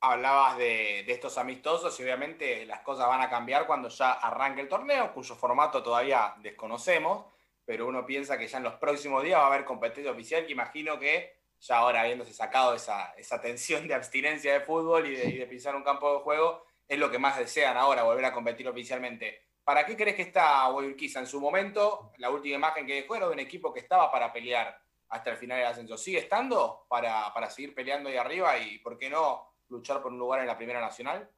Hablabas 0.00 0.58
de, 0.58 1.00
estos 1.10 1.38
amistosos 1.38 1.98
y 1.98 2.02
obviamente 2.02 2.66
las 2.66 2.80
cosas 2.80 3.08
van 3.08 3.22
a 3.22 3.30
cambiar 3.30 3.66
cuando 3.66 3.88
ya 3.88 4.12
arranque 4.12 4.60
el 4.60 4.68
torneo, 4.68 5.14
cuyo 5.14 5.34
formato 5.34 5.82
todavía 5.82 6.34
desconocemos, 6.42 7.26
pero 7.64 7.86
uno 7.86 8.04
piensa 8.04 8.36
que 8.36 8.46
ya 8.46 8.58
en 8.58 8.64
los 8.64 8.74
próximos 8.74 9.22
días 9.22 9.38
va 9.38 9.44
a 9.44 9.46
haber 9.46 9.64
competencia 9.64 10.12
oficial, 10.12 10.44
que 10.44 10.52
imagino 10.52 10.98
que 10.98 11.38
ya 11.60 11.78
ahora 11.78 12.02
habiéndose 12.02 12.34
sacado 12.34 12.74
esa, 12.74 13.14
esa 13.14 13.40
tensión 13.40 13.88
de 13.88 13.94
abstinencia 13.94 14.52
de 14.52 14.60
fútbol 14.60 15.06
y 15.06 15.16
de, 15.16 15.46
pisar 15.46 15.74
un 15.74 15.82
campo 15.82 16.12
de 16.12 16.20
juego, 16.20 16.66
es 16.86 16.98
lo 16.98 17.10
que 17.10 17.18
más 17.18 17.38
desean 17.38 17.78
ahora, 17.78 18.02
volver 18.02 18.26
a 18.26 18.32
competir 18.32 18.68
oficialmente. 18.68 19.42
¿Para 19.64 19.86
qué 19.86 19.96
crees 19.96 20.16
que 20.16 20.22
está 20.22 20.68
Guayurquiza? 20.68 21.20
En 21.20 21.26
su 21.26 21.40
momento, 21.40 22.12
la 22.18 22.28
última 22.28 22.56
imagen 22.56 22.86
que 22.86 22.96
dejó 22.96 23.16
era 23.16 23.26
de 23.26 23.32
un 23.32 23.38
equipo 23.38 23.72
que 23.72 23.80
estaba 23.80 24.12
para 24.12 24.30
pelear 24.30 24.83
hasta 25.08 25.30
el 25.30 25.36
final 25.36 25.58
del 25.58 25.66
ascenso. 25.66 25.96
¿Sigue 25.96 26.18
estando 26.18 26.86
para, 26.88 27.50
seguir 27.50 27.74
peleando 27.74 28.08
ahí 28.08 28.16
arriba 28.16 28.58
y, 28.58 28.78
por 28.78 28.98
qué 28.98 29.10
no, 29.10 29.54
luchar 29.68 30.02
por 30.02 30.12
un 30.12 30.18
lugar 30.18 30.40
en 30.40 30.46
la 30.46 30.56
Primera 30.56 30.80
Nacional? 30.80 31.28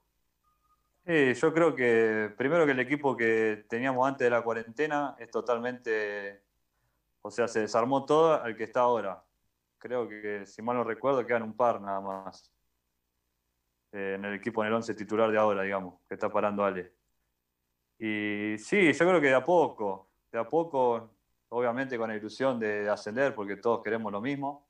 Sí, 1.05 1.35
yo 1.35 1.53
creo 1.53 1.75
que 1.75 2.33
primero 2.37 2.67
que 2.67 2.73
el 2.73 2.81
equipo 2.81 3.17
que 3.17 3.65
teníamos 3.69 4.07
antes 4.09 4.25
de 4.25 4.31
la 4.31 4.43
cuarentena 4.43 5.15
es 5.19 5.31
totalmente, 5.31 6.43
o 7.23 7.31
sea, 7.31 7.47
se 7.47 7.61
desarmó 7.61 8.05
todo 8.05 8.43
al 8.43 8.57
que 8.57 8.65
está 8.65 8.81
ahora. 8.81 9.23
Creo 9.79 10.09
que, 10.09 10.47
si 10.47 10.63
mal 10.63 10.77
no 10.77 10.85
recuerdo, 10.85 11.25
quedan 11.25 11.45
un 11.45 11.57
par 11.57 11.81
nada 11.81 12.01
más 12.01 12.53
eh, 13.93 14.15
en 14.17 14.25
el 14.25 14.35
equipo 14.35 14.63
en 14.63 14.69
el 14.69 14.75
11 14.75 14.95
titular 14.95 15.31
de 15.31 15.39
ahora, 15.39 15.63
digamos, 15.63 16.01
que 16.09 16.15
está 16.15 16.29
parando 16.29 16.65
Ale. 16.65 16.93
Y 17.99 18.57
sí, 18.59 18.93
yo 18.93 19.07
creo 19.07 19.21
que 19.21 19.29
de 19.29 19.35
a 19.35 19.45
poco, 19.45 20.11
de 20.31 20.39
a 20.39 20.49
poco 20.49 21.16
obviamente 21.57 21.97
con 21.97 22.09
la 22.09 22.17
ilusión 22.17 22.59
de, 22.59 22.89
ascender, 22.89 23.35
porque 23.35 23.57
todos 23.57 23.83
queremos 23.83 24.13
lo 24.13 24.21
mismo. 24.21 24.67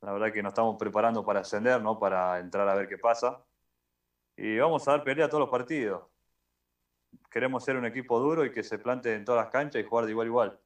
La 0.00 0.12
verdad 0.12 0.32
que 0.32 0.42
nos 0.42 0.50
estamos 0.50 0.76
preparando 0.78 1.24
para 1.24 1.40
ascender, 1.40 1.82
no 1.82 1.98
para 1.98 2.38
entrar 2.38 2.68
a 2.68 2.74
ver 2.74 2.88
qué 2.88 2.98
pasa. 2.98 3.44
y 4.36 4.58
vamos 4.58 4.86
a 4.86 4.92
dar 4.92 5.04
pelea 5.04 5.26
a 5.26 5.28
todos 5.28 5.40
los 5.40 5.50
partidos. 5.50 6.02
Queremos 7.30 7.64
ser 7.64 7.76
un 7.76 7.86
equipo 7.86 8.18
duro 8.20 8.44
y 8.44 8.52
que 8.52 8.62
se 8.62 8.78
plante 8.78 9.14
en 9.14 9.24
todas 9.24 9.44
las 9.44 9.52
canchas 9.52 9.82
y 9.82 9.84
jugar 9.84 10.04
de 10.04 10.12
igual 10.12 10.26
a 10.26 10.28
igual. 10.28 10.60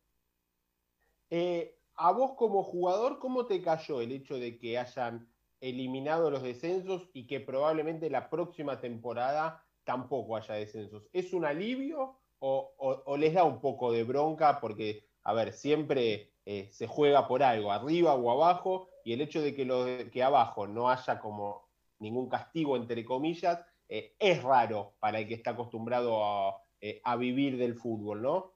Eh, 1.30 1.78
a 1.94 2.12
vos 2.12 2.32
como 2.36 2.62
jugador, 2.62 3.18
¿cómo 3.18 3.46
te 3.46 3.62
cayó 3.62 4.00
el 4.00 4.12
hecho 4.12 4.38
de 4.38 4.58
que 4.58 4.78
hayan 4.78 5.28
eliminado 5.60 6.30
los 6.30 6.42
descensos 6.42 7.08
y 7.12 7.26
que 7.26 7.40
probablemente 7.40 8.10
la 8.10 8.30
próxima 8.30 8.80
temporada 8.80 9.64
tampoco 9.84 10.36
haya 10.36 10.54
descensos? 10.54 11.08
¿Es 11.12 11.32
un 11.32 11.44
alivio 11.44 12.16
o, 12.40 13.16
les 13.18 13.34
da 13.34 13.44
un 13.44 13.60
poco 13.60 13.92
de 13.92 14.04
bronca? 14.04 14.60
Porque, 14.60 15.09
a 15.24 15.32
ver, 15.32 15.52
siempre 15.52 16.32
eh, 16.44 16.68
se 16.72 16.86
juega 16.86 17.28
por 17.28 17.42
algo, 17.42 17.72
arriba 17.72 18.14
o 18.14 18.30
abajo, 18.30 18.88
y 19.04 19.12
el 19.12 19.20
hecho 19.20 19.40
de 19.40 19.54
que, 19.54 19.64
lo, 19.64 19.86
que 20.10 20.22
abajo 20.22 20.66
no 20.66 20.90
haya 20.90 21.18
como 21.20 21.68
ningún 21.98 22.28
castigo, 22.28 22.76
entre 22.76 23.04
comillas, 23.04 23.64
eh, 23.88 24.14
es 24.18 24.42
raro 24.42 24.94
para 25.00 25.18
el 25.18 25.28
que 25.28 25.34
está 25.34 25.50
acostumbrado 25.50 26.24
a, 26.24 26.62
eh, 26.80 27.00
a 27.04 27.16
vivir 27.16 27.58
del 27.58 27.74
fútbol, 27.74 28.22
¿no? 28.22 28.54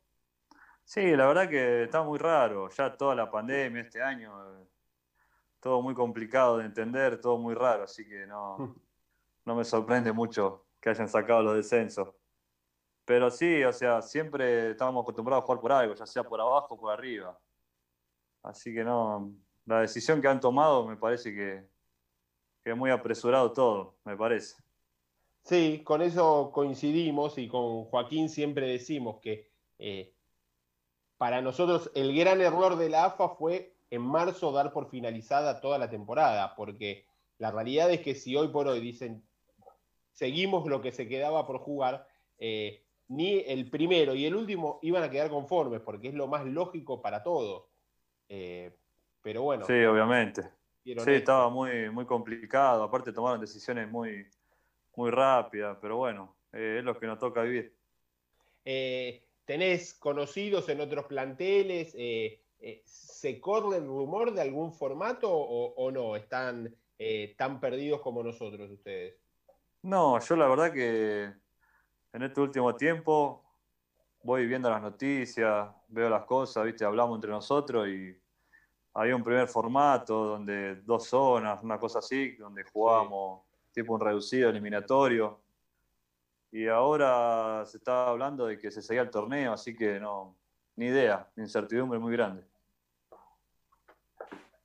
Sí, 0.85 1.17
la 1.17 1.27
verdad 1.27 1.49
que 1.49 1.85
está 1.85 2.03
muy 2.03 2.19
raro. 2.19 2.69
Ya 2.71 2.97
toda 2.97 3.15
la 3.15 3.31
pandemia 3.31 3.83
este 3.83 4.03
año, 4.03 4.33
todo 5.61 5.81
muy 5.83 5.95
complicado 5.95 6.59
de 6.59 6.67
entender, 6.67 7.21
todo 7.21 7.39
muy 7.39 7.55
raro, 7.55 7.85
así 7.85 8.07
que 8.07 8.27
no, 8.27 8.57
no 9.45 9.55
me 9.55 9.65
sorprende 9.65 10.13
mucho 10.13 10.67
que 10.81 10.91
hayan 10.91 11.09
sacado 11.09 11.43
los 11.43 11.57
descensos. 11.57 12.15
Pero 13.05 13.31
sí, 13.31 13.63
o 13.65 13.73
sea, 13.73 14.01
siempre 14.01 14.71
estábamos 14.71 15.03
acostumbrados 15.03 15.43
a 15.43 15.47
jugar 15.47 15.61
por 15.61 15.73
algo, 15.73 15.95
ya 15.95 16.07
sea 16.07 16.25
por 16.25 16.41
abajo 16.41 16.75
o 16.75 16.81
por 16.81 16.93
arriba. 16.93 17.39
Así 18.43 18.75
que 18.75 18.83
no, 18.85 19.33
la 19.67 19.81
decisión 19.81 20.21
que 20.21 20.29
han 20.29 20.41
tomado 20.41 20.87
me 20.87 20.97
parece 20.97 21.35
que, 21.35 21.67
es 22.65 22.77
muy 22.77 22.91
apresurado 22.91 23.53
todo, 23.53 23.97
me 24.05 24.17
parece. 24.17 24.57
Sí, 25.43 25.83
con 25.85 26.01
eso 26.01 26.51
coincidimos 26.51 27.37
y 27.37 27.47
con 27.47 27.85
Joaquín 27.85 28.31
siempre 28.31 28.67
decimos 28.67 29.21
que 29.21 29.51
eh, 29.79 30.15
para 31.19 31.43
nosotros 31.43 31.91
el 31.95 32.17
gran 32.17 32.41
error 32.41 32.77
de 32.77 32.89
la 32.89 33.05
AFA 33.05 33.29
fue 33.31 33.77
en 33.91 34.01
marzo 34.01 34.51
dar 34.51 34.73
por 34.73 34.89
finalizada 34.89 35.61
toda 35.61 35.77
la 35.77 35.91
temporada, 35.91 36.55
porque 36.57 37.07
la 37.37 37.51
realidad 37.51 37.91
es 37.91 38.01
que 38.01 38.15
si 38.15 38.35
hoy 38.35 38.49
por 38.49 38.67
hoy 38.67 38.81
dicen 38.81 39.23
seguimos 40.13 40.67
lo 40.67 40.81
que 40.81 40.93
se 40.93 41.07
quedaba 41.07 41.47
por 41.47 41.59
jugar, 41.59 42.09
eh, 42.39 42.84
ni 43.15 43.41
el 43.47 43.71
primero 43.71 44.15
y 44.15 44.27
el 44.27 44.35
último 44.35 44.79
iban 44.83 45.03
a 45.03 45.11
quedar 45.11 45.31
conformes, 45.31 45.81
porque 45.81 46.09
es 46.09 46.15
lo 46.15 46.27
más 46.27 46.45
lógico 46.45 47.01
para 47.01 47.23
todos. 47.23 47.67
Eh, 48.29 48.77
pero 49.23 49.43
bueno. 49.43 49.65
Sí, 49.67 49.85
obviamente. 49.85 50.43
Sí, 50.85 50.93
estaba 51.07 51.49
muy, 51.49 51.91
muy 51.91 52.05
complicado. 52.05 52.83
Aparte 52.83 53.13
tomaron 53.13 53.41
decisiones 53.41 53.91
muy, 53.91 54.27
muy 54.97 55.11
rápidas, 55.11 55.79
pero 55.81 55.97
bueno, 55.97 56.37
eh, 56.53 56.77
es 56.79 56.85
lo 56.85 56.99
que 56.99 57.07
nos 57.07 57.19
toca 57.19 57.43
vivir. 57.43 57.75
Eh, 58.65 59.25
¿Tenés 59.45 59.95
conocidos 59.95 60.69
en 60.69 60.81
otros 60.81 61.07
planteles? 61.07 61.93
¿Se 62.85 63.41
corre 63.41 63.79
el 63.79 63.87
rumor 63.87 64.33
de 64.33 64.43
algún 64.43 64.73
formato 64.73 65.31
o, 65.31 65.91
no? 65.91 66.17
¿Están 66.17 66.75
tan 67.37 67.61
perdidos 67.61 68.01
como 68.01 68.23
nosotros 68.23 68.71
ustedes? 68.71 69.17
No, 69.83 70.19
yo 70.19 70.37
la 70.37 70.49
verdad 70.49 70.73
que 70.73 71.44
en 72.15 72.23
este 72.23 72.41
último 72.41 72.77
tiempo 72.77 73.43
voy 74.23 74.47
viendo 74.47 74.71
las 74.71 74.81
noticias, 74.81 75.69
veo 75.89 76.09
las 76.09 76.23
cosas, 76.23 76.65
¿viste? 76.65 76.85
hablamos 76.85 77.17
entre 77.17 77.31
nosotros 77.31 77.89
y 77.89 78.17
había 78.95 79.17
un 79.17 79.25
primer 79.25 79.49
formato 79.49 80.25
donde 80.25 80.77
dos 80.77 81.09
zonas, 81.09 81.61
una 81.65 81.77
cosa 81.77 81.99
así, 81.99 82.37
donde 82.37 82.63
jugábamos 82.63 83.43
tipo 83.73 83.95
un 83.95 84.01
reducido 84.01 84.49
eliminatorio. 84.49 85.41
Y 86.53 86.69
ahora 86.69 87.65
se 87.67 87.79
está 87.79 88.07
hablando 88.07 88.47
de 88.47 88.59
que 88.59 88.71
se 88.71 88.81
seguía 88.81 89.03
el 89.03 89.11
torneo, 89.11 89.53
así 89.53 89.75
que 89.75 89.99
no, 89.99 90.37
ni 90.77 90.87
idea, 90.87 91.29
incertidumbre 91.37 91.99
muy 91.99 92.13
grande. 92.13 92.47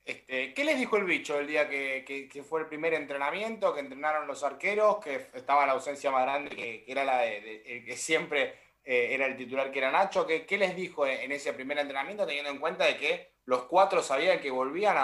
Este, 0.09 0.55
¿Qué 0.55 0.63
les 0.63 0.79
dijo 0.79 0.97
el 0.97 1.03
bicho 1.03 1.37
el 1.37 1.45
día 1.45 1.69
que, 1.69 2.43
fue 2.43 2.61
el 2.61 2.65
primer 2.65 2.95
entrenamiento, 2.95 3.75
que 3.75 3.81
entrenaron 3.81 4.25
los 4.25 4.43
arqueros, 4.43 4.97
que 4.97 5.27
estaba 5.35 5.67
la 5.67 5.73
ausencia 5.73 6.09
más 6.09 6.23
grande, 6.23 6.49
que, 6.49 6.83
era 6.87 7.03
la 7.03 7.19
de, 7.19 7.83
que 7.85 7.95
siempre 7.95 8.55
eh, 8.83 9.09
era 9.11 9.27
el 9.27 9.37
titular, 9.37 9.71
que 9.71 9.77
era 9.77 9.91
Nacho? 9.91 10.25
¿Qué, 10.25 10.57
les 10.57 10.75
dijo 10.75 11.05
en, 11.05 11.31
ese 11.31 11.53
primer 11.53 11.77
entrenamiento, 11.77 12.25
teniendo 12.25 12.49
en 12.49 12.57
cuenta 12.57 12.85
de 12.85 12.97
que 12.97 13.33
los 13.45 13.65
cuatro 13.65 14.01
sabían 14.01 14.39
que 14.39 14.49
volvían 14.49 14.95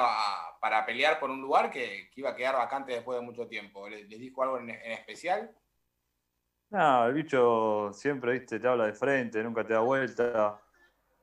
para 0.60 0.84
pelear 0.88 1.20
por 1.20 1.30
un 1.30 1.40
lugar 1.40 1.70
que, 1.70 2.10
iba 2.16 2.32
a 2.32 2.36
quedar 2.36 2.56
vacante 2.56 2.94
después 2.94 3.20
de 3.20 3.26
mucho 3.26 3.48
tiempo? 3.48 3.88
¿Les, 3.88 4.10
dijo 4.10 4.42
algo 4.42 4.58
en, 4.58 4.72
especial? 4.72 5.56
No, 6.72 7.06
el 7.06 7.14
bicho 7.14 7.94
siempre, 7.94 8.32
viste, 8.32 8.60
te 8.60 8.68
habla 8.68 8.88
de 8.88 8.94
frente, 8.94 9.44
nunca 9.44 9.64
te 9.64 9.74
da 9.74 9.82
vuelta. 9.82 10.60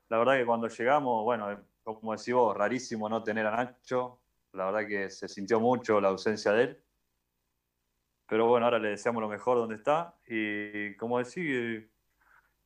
La 0.09 0.19
verdad 0.19 0.39
que 0.39 0.47
cuando 0.47 0.69
llegamos, 0.69 1.25
bueno, 1.25 1.72
como 1.85 2.13
decís 2.13 2.35
vos, 2.35 2.57
rarísimo 2.57 3.09
no 3.09 3.23
tener 3.23 3.47
a 3.47 3.57
Nacho. 3.57 4.21
La 4.53 4.67
verdad 4.67 4.87
que 4.87 5.11
se 5.11 5.29
sintió 5.29 5.61
mucho 5.61 6.01
la 6.01 6.09
ausencia 6.09 6.53
de 6.53 6.63
él. 6.65 6.85
Pero 8.27 8.47
bueno, 8.47 8.67
ahora 8.67 8.79
le 8.79 8.91
deseamos 8.91 9.21
lo 9.21 9.29
mejor 9.29 9.59
donde 9.59 9.77
está. 9.77 10.15
Y 10.27 10.97
como 10.97 11.19
decir, 11.19 11.91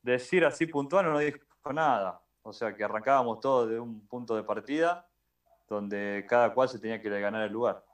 decir 0.02 0.44
así 0.44 0.66
puntual 0.66 1.06
no 1.06 1.18
dijo 1.18 1.38
nada. 1.72 2.22
O 2.42 2.52
sea 2.52 2.74
que 2.74 2.84
arrancábamos 2.84 3.40
todos 3.40 3.68
de 3.70 3.80
un 3.80 4.06
punto 4.06 4.36
de 4.36 4.44
partida 4.44 5.08
donde 5.68 6.24
cada 6.28 6.54
cual 6.54 6.68
se 6.68 6.78
tenía 6.78 7.00
que 7.00 7.08
ganar 7.08 7.42
el 7.42 7.52
lugar. 7.52 7.84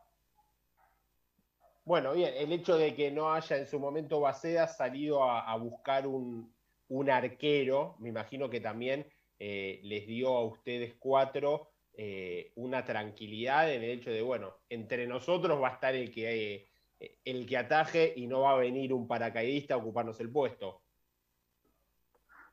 Bueno, 1.84 2.12
bien, 2.12 2.32
el 2.36 2.52
hecho 2.52 2.76
de 2.76 2.94
que 2.94 3.10
no 3.10 3.32
haya 3.32 3.56
en 3.56 3.66
su 3.66 3.80
momento 3.80 4.20
Baceda 4.20 4.68
salido 4.68 5.24
a, 5.24 5.56
buscar 5.56 6.06
un, 6.06 6.54
un, 6.88 7.10
arquero, 7.10 7.96
me 7.98 8.10
imagino 8.10 8.48
que 8.48 8.60
también 8.60 9.06
eh, 9.44 9.80
les 9.82 10.06
dio 10.06 10.37
a 10.37 10.44
ustedes 10.44 10.94
cuatro 11.00 11.72
eh, 11.94 12.52
una 12.54 12.84
tranquilidad 12.84 13.72
en 13.72 13.82
el 13.82 13.90
hecho 13.90 14.12
de, 14.12 14.22
bueno, 14.22 14.54
entre 14.68 15.04
nosotros 15.08 15.61
va 15.61 15.66
a 15.66 15.72
estar 15.72 15.96
el 15.96 16.12
que, 16.12 16.68
eh, 17.00 17.18
el 17.25 17.44
que 17.44 17.56
ataje 17.56 18.12
y 18.14 18.28
no 18.28 18.42
va 18.42 18.52
a 18.52 18.58
venir 18.58 18.92
un 18.92 19.08
paracaidista 19.08 19.75
a 19.75 19.78
ocuparnos 19.78 20.20
el 20.20 20.30
puesto. 20.30 20.82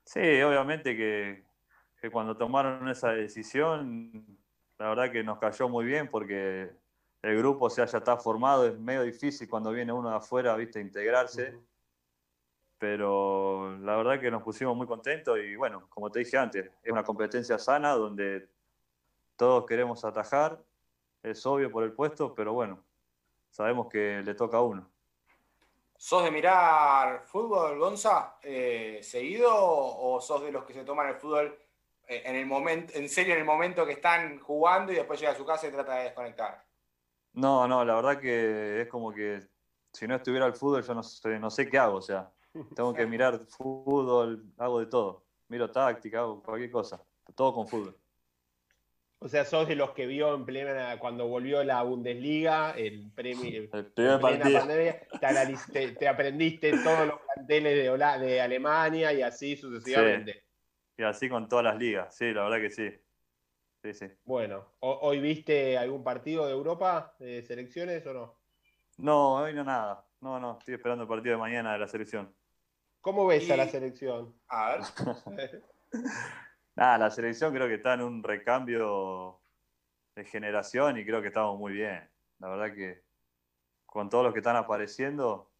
Sí, 0.03 0.41
obviamente 0.41 0.97
que, 0.97 1.43
cuando 2.11 2.35
tomaron 2.35 2.89
esa 2.89 3.11
decisión, 3.11 4.25
la 4.79 4.89
verdad 4.89 5.11
que 5.11 5.23
nos 5.23 5.37
cayó 5.37 5.69
muy 5.69 5.85
bien 5.85 6.07
porque 6.07 6.71
el 7.21 7.37
grupo 7.37 7.65
o 7.65 7.69
sea, 7.69 7.85
ya 7.85 7.99
está 7.99 8.17
formado, 8.17 8.65
es 8.65 8.79
medio 8.79 9.03
difícil 9.03 9.47
cuando 9.47 9.71
viene 9.71 9.93
uno 9.93 10.09
de 10.09 10.15
afuera, 10.15 10.55
viste, 10.55 10.81
integrarse 10.81 11.53
pero 12.79 13.77
la 13.79 13.97
verdad 13.97 14.19
que 14.19 14.31
nos 14.31 14.41
pusimos 14.41 14.75
muy 14.75 14.87
contentos 14.87 15.37
y 15.37 15.55
bueno, 15.55 15.87
como 15.89 16.09
te 16.09 16.19
dije 16.19 16.37
antes, 16.37 16.71
es 16.81 16.91
una 16.91 17.03
competencia 17.03 17.59
sana 17.59 17.91
donde 17.91 18.47
todos 19.35 19.65
queremos 19.65 20.03
atajar, 20.05 20.59
es 21.21 21.45
obvio 21.45 21.69
por 21.69 21.83
el 21.83 21.91
puesto, 21.91 22.33
pero 22.33 22.53
bueno, 22.53 22.81
sabemos 23.49 23.87
que 23.89 24.21
le 24.23 24.33
toca 24.33 24.57
a 24.57 24.61
uno. 24.61 24.89
¿Sos 25.97 26.23
de 26.23 26.31
mirar 26.31 27.23
fútbol, 27.25 27.77
Gonza, 27.77 28.37
eh, 28.41 29.01
seguido 29.03 29.51
o 29.53 30.21
sos 30.21 30.41
de 30.43 30.51
los 30.53 30.63
que 30.63 30.73
se 30.73 30.85
toman 30.85 31.09
el 31.09 31.15
fútbol 31.15 31.59
eh, 32.07 32.23
en 32.25 32.37
el 32.37 32.45
momento, 32.45 32.93
en 32.95 33.09
serio 33.09 33.33
en 33.33 33.41
el 33.41 33.45
momento 33.45 33.85
que 33.85 33.91
están 33.91 34.39
jugando 34.39 34.93
y 34.93 34.95
después 34.95 35.19
llega 35.19 35.33
a 35.33 35.35
su 35.35 35.45
casa 35.45 35.67
y 35.67 35.71
trata 35.71 35.95
de 35.95 36.03
desconectar? 36.05 36.63
No, 37.33 37.67
no, 37.67 37.83
la 37.83 37.95
verdad 37.95 38.17
que 38.17 38.81
es 38.81 38.87
como 38.87 39.11
que 39.13 39.41
si 39.91 40.07
no 40.07 40.15
estuviera 40.15 40.45
el 40.45 40.53
fútbol 40.53 40.83
yo 40.83 40.93
no 40.93 41.03
sé, 41.03 41.37
no 41.37 41.49
sé 41.49 41.69
qué 41.69 41.77
hago, 41.77 41.97
o 41.97 42.01
sea, 42.01 42.31
tengo 42.75 42.93
que 42.93 43.05
mirar 43.05 43.39
fútbol, 43.47 44.45
hago 44.57 44.79
de 44.79 44.85
todo. 44.87 45.25
Miro 45.47 45.69
táctica, 45.71 46.19
hago 46.19 46.41
cualquier 46.43 46.71
cosa. 46.71 47.03
Todo 47.35 47.53
con 47.53 47.67
fútbol. 47.67 47.95
O 49.21 49.27
sea, 49.27 49.43
sos 49.43 49.67
de 49.67 49.75
los 49.75 49.91
que 49.91 50.07
vio 50.07 50.33
en 50.33 50.45
plena, 50.45 50.97
cuando 50.97 51.27
volvió 51.27 51.61
la 51.65 51.83
Bundesliga, 51.83 52.71
el 52.71 53.11
premio, 53.11 53.63
el 53.73 53.85
primer 53.91 54.19
partido. 54.21 54.59
Pandemia, 54.59 55.07
te, 55.99 56.07
aprendiste 56.07 56.71
todos 56.71 57.07
los 57.07 57.19
planteles 57.35 57.75
de, 57.75 58.25
de 58.25 58.41
Alemania 58.41 59.11
y 59.11 59.21
así 59.21 59.57
sucesivamente. 59.57 60.43
Y 60.97 61.03
así 61.03 61.27
con 61.27 61.49
todas 61.49 61.65
las 61.65 61.77
ligas, 61.77 62.15
sí, 62.15 62.31
la 62.31 62.43
verdad 62.43 62.61
que 62.61 62.69
sí. 62.69 62.89
Sí, 63.83 63.93
sí. 63.93 64.05
Bueno, 64.23 64.73
¿hoy 64.79 65.19
viste 65.19 65.77
algún 65.77 66.03
partido 66.03 66.45
de 66.45 66.53
Europa, 66.53 67.15
de 67.19 67.41
selecciones 67.43 68.05
o 68.07 68.13
no? 68.13 68.39
No, 68.97 69.35
hoy 69.35 69.53
no 69.53 69.63
nada. 69.63 70.05
No, 70.21 70.39
no, 70.39 70.57
estoy 70.59 70.75
esperando 70.75 71.03
el 71.03 71.09
partido 71.09 71.35
de 71.35 71.39
mañana 71.39 71.73
de 71.73 71.79
la 71.79 71.87
selección. 71.87 72.33
¿Cómo 73.01 73.25
ves 73.25 73.49
a 73.49 73.57
la 73.57 73.67
selección? 73.67 74.35
A 74.47 74.71
ver. 74.71 75.63
Nada, 76.75 76.97
la 76.97 77.09
selección 77.09 77.53
creo 77.53 77.67
que 77.67 77.75
está 77.75 77.93
en 77.93 78.01
un 78.01 78.23
recambio 78.23 79.41
de 80.15 80.25
generación 80.25 80.97
y 80.97 81.05
creo 81.05 81.21
que 81.21 81.29
estamos 81.29 81.57
muy 81.57 81.73
bien. 81.73 82.09
La 82.39 82.49
verdad 82.49 82.73
que 82.73 83.03
con 83.85 84.09
todos 84.09 84.23
los 84.23 84.33
que 84.33 84.39
están 84.39 84.55
apareciendo, 84.55 85.51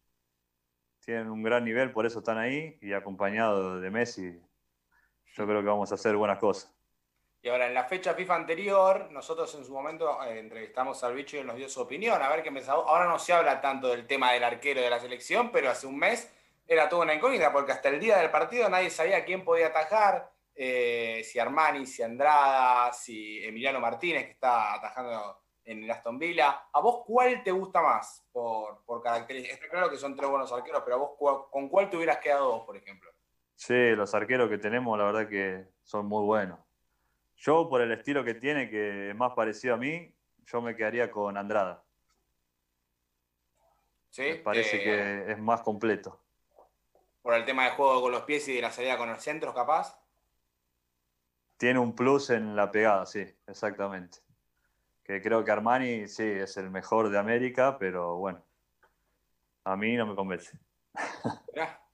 tienen 1.04 1.30
un 1.30 1.42
gran 1.42 1.64
nivel, 1.64 1.92
por 1.92 2.06
eso 2.06 2.20
están 2.20 2.38
ahí 2.38 2.78
y 2.80 2.92
acompañados 2.92 3.80
de 3.80 3.90
Messi, 3.90 4.40
yo 5.34 5.46
creo 5.46 5.60
que 5.60 5.68
vamos 5.68 5.90
a 5.90 5.94
hacer 5.94 6.16
buenas 6.16 6.38
cosas. 6.38 6.72
Y 7.42 7.48
ahora, 7.48 7.66
en 7.66 7.74
la 7.74 7.84
fecha 7.84 8.12
FIFA 8.12 8.36
anterior, 8.36 9.10
nosotros 9.10 9.54
en 9.54 9.64
su 9.64 9.72
momento 9.72 10.22
eh, 10.24 10.38
entrevistamos 10.38 11.02
al 11.02 11.14
bicho 11.14 11.36
y 11.36 11.40
él 11.40 11.46
nos 11.46 11.56
dio 11.56 11.68
su 11.70 11.80
opinión, 11.80 12.20
a 12.20 12.28
ver 12.28 12.42
qué 12.42 12.52
pensaba. 12.52 12.84
Ahora 12.86 13.06
no 13.06 13.18
se 13.18 13.32
habla 13.32 13.60
tanto 13.62 13.88
del 13.88 14.06
tema 14.06 14.32
del 14.32 14.44
arquero 14.44 14.82
de 14.82 14.90
la 14.90 15.00
selección, 15.00 15.50
pero 15.50 15.70
hace 15.70 15.86
un 15.86 15.98
mes 15.98 16.30
era 16.70 16.88
toda 16.88 17.02
una 17.02 17.14
incógnita, 17.14 17.52
porque 17.52 17.72
hasta 17.72 17.88
el 17.88 17.98
día 17.98 18.18
del 18.18 18.30
partido 18.30 18.68
nadie 18.68 18.90
sabía 18.90 19.24
quién 19.24 19.44
podía 19.44 19.66
atajar, 19.66 20.30
eh, 20.54 21.20
si 21.24 21.40
Armani, 21.40 21.84
si 21.84 22.00
Andrada, 22.04 22.92
si 22.92 23.44
Emiliano 23.44 23.80
Martínez, 23.80 24.26
que 24.26 24.30
está 24.30 24.74
atajando 24.74 25.42
en 25.64 25.82
el 25.82 25.90
Aston 25.90 26.16
Villa. 26.16 26.66
¿A 26.72 26.80
vos 26.80 27.02
cuál 27.04 27.42
te 27.42 27.50
gusta 27.50 27.82
más 27.82 28.24
por, 28.30 28.84
por 28.84 29.02
características? 29.02 29.58
Está 29.58 29.68
claro 29.68 29.90
que 29.90 29.96
son 29.96 30.14
tres 30.14 30.30
buenos 30.30 30.52
arqueros, 30.52 30.82
pero 30.84 30.96
a 30.96 30.98
vos 31.00 31.48
con 31.50 31.68
cuál 31.68 31.90
te 31.90 31.96
hubieras 31.96 32.18
quedado 32.18 32.52
vos, 32.52 32.64
por 32.64 32.76
ejemplo? 32.76 33.10
Sí, 33.56 33.90
los 33.96 34.14
arqueros 34.14 34.48
que 34.48 34.58
tenemos, 34.58 34.96
la 34.96 35.06
verdad 35.06 35.28
que 35.28 35.66
son 35.82 36.06
muy 36.06 36.24
buenos. 36.24 36.60
Yo, 37.34 37.68
por 37.68 37.80
el 37.80 37.90
estilo 37.90 38.22
que 38.22 38.34
tiene, 38.34 38.70
que 38.70 39.10
es 39.10 39.16
más 39.16 39.32
parecido 39.32 39.74
a 39.74 39.76
mí, 39.76 40.14
yo 40.44 40.60
me 40.62 40.76
quedaría 40.76 41.10
con 41.10 41.36
Andrada. 41.36 41.82
¿Sí? 44.10 44.22
Me 44.22 44.34
parece 44.36 44.76
Eh, 44.76 44.82
que 44.84 45.32
es 45.32 45.38
más 45.38 45.62
completo. 45.62 46.20
Por 47.22 47.34
el 47.34 47.44
tema 47.44 47.64
de 47.64 47.70
juego 47.72 48.00
con 48.02 48.12
los 48.12 48.22
pies 48.22 48.46
y 48.48 48.54
de 48.54 48.62
la 48.62 48.70
salida 48.70 48.96
con 48.96 49.08
los 49.10 49.22
centros, 49.22 49.54
capaz. 49.54 49.98
Tiene 51.56 51.78
un 51.78 51.94
plus 51.94 52.30
en 52.30 52.56
la 52.56 52.70
pegada, 52.70 53.04
sí, 53.04 53.26
exactamente. 53.46 54.18
Que 55.04 55.20
creo 55.20 55.44
que 55.44 55.50
Armani, 55.50 56.08
sí, 56.08 56.22
es 56.24 56.56
el 56.56 56.70
mejor 56.70 57.10
de 57.10 57.18
América, 57.18 57.76
pero 57.78 58.16
bueno, 58.16 58.42
a 59.64 59.76
mí 59.76 59.96
no 59.96 60.06
me 60.06 60.14
convence. 60.14 60.58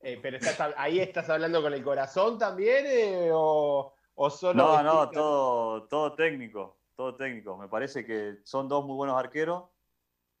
Eh, 0.00 0.16
pero 0.22 0.36
estás- 0.36 0.74
ahí 0.76 1.00
estás 1.00 1.28
hablando 1.28 1.60
con 1.60 1.74
el 1.74 1.82
corazón 1.82 2.38
también, 2.38 2.86
eh, 2.86 3.30
o, 3.32 3.92
o 4.14 4.30
solo. 4.30 4.54
No, 4.54 4.80
no, 4.80 5.10
todo, 5.10 5.88
todo 5.88 6.14
técnico, 6.14 6.78
todo 6.94 7.16
técnico. 7.16 7.56
Me 7.56 7.66
parece 7.66 8.06
que 8.06 8.36
son 8.44 8.68
dos 8.68 8.84
muy 8.84 8.94
buenos 8.94 9.18
arqueros, 9.18 9.64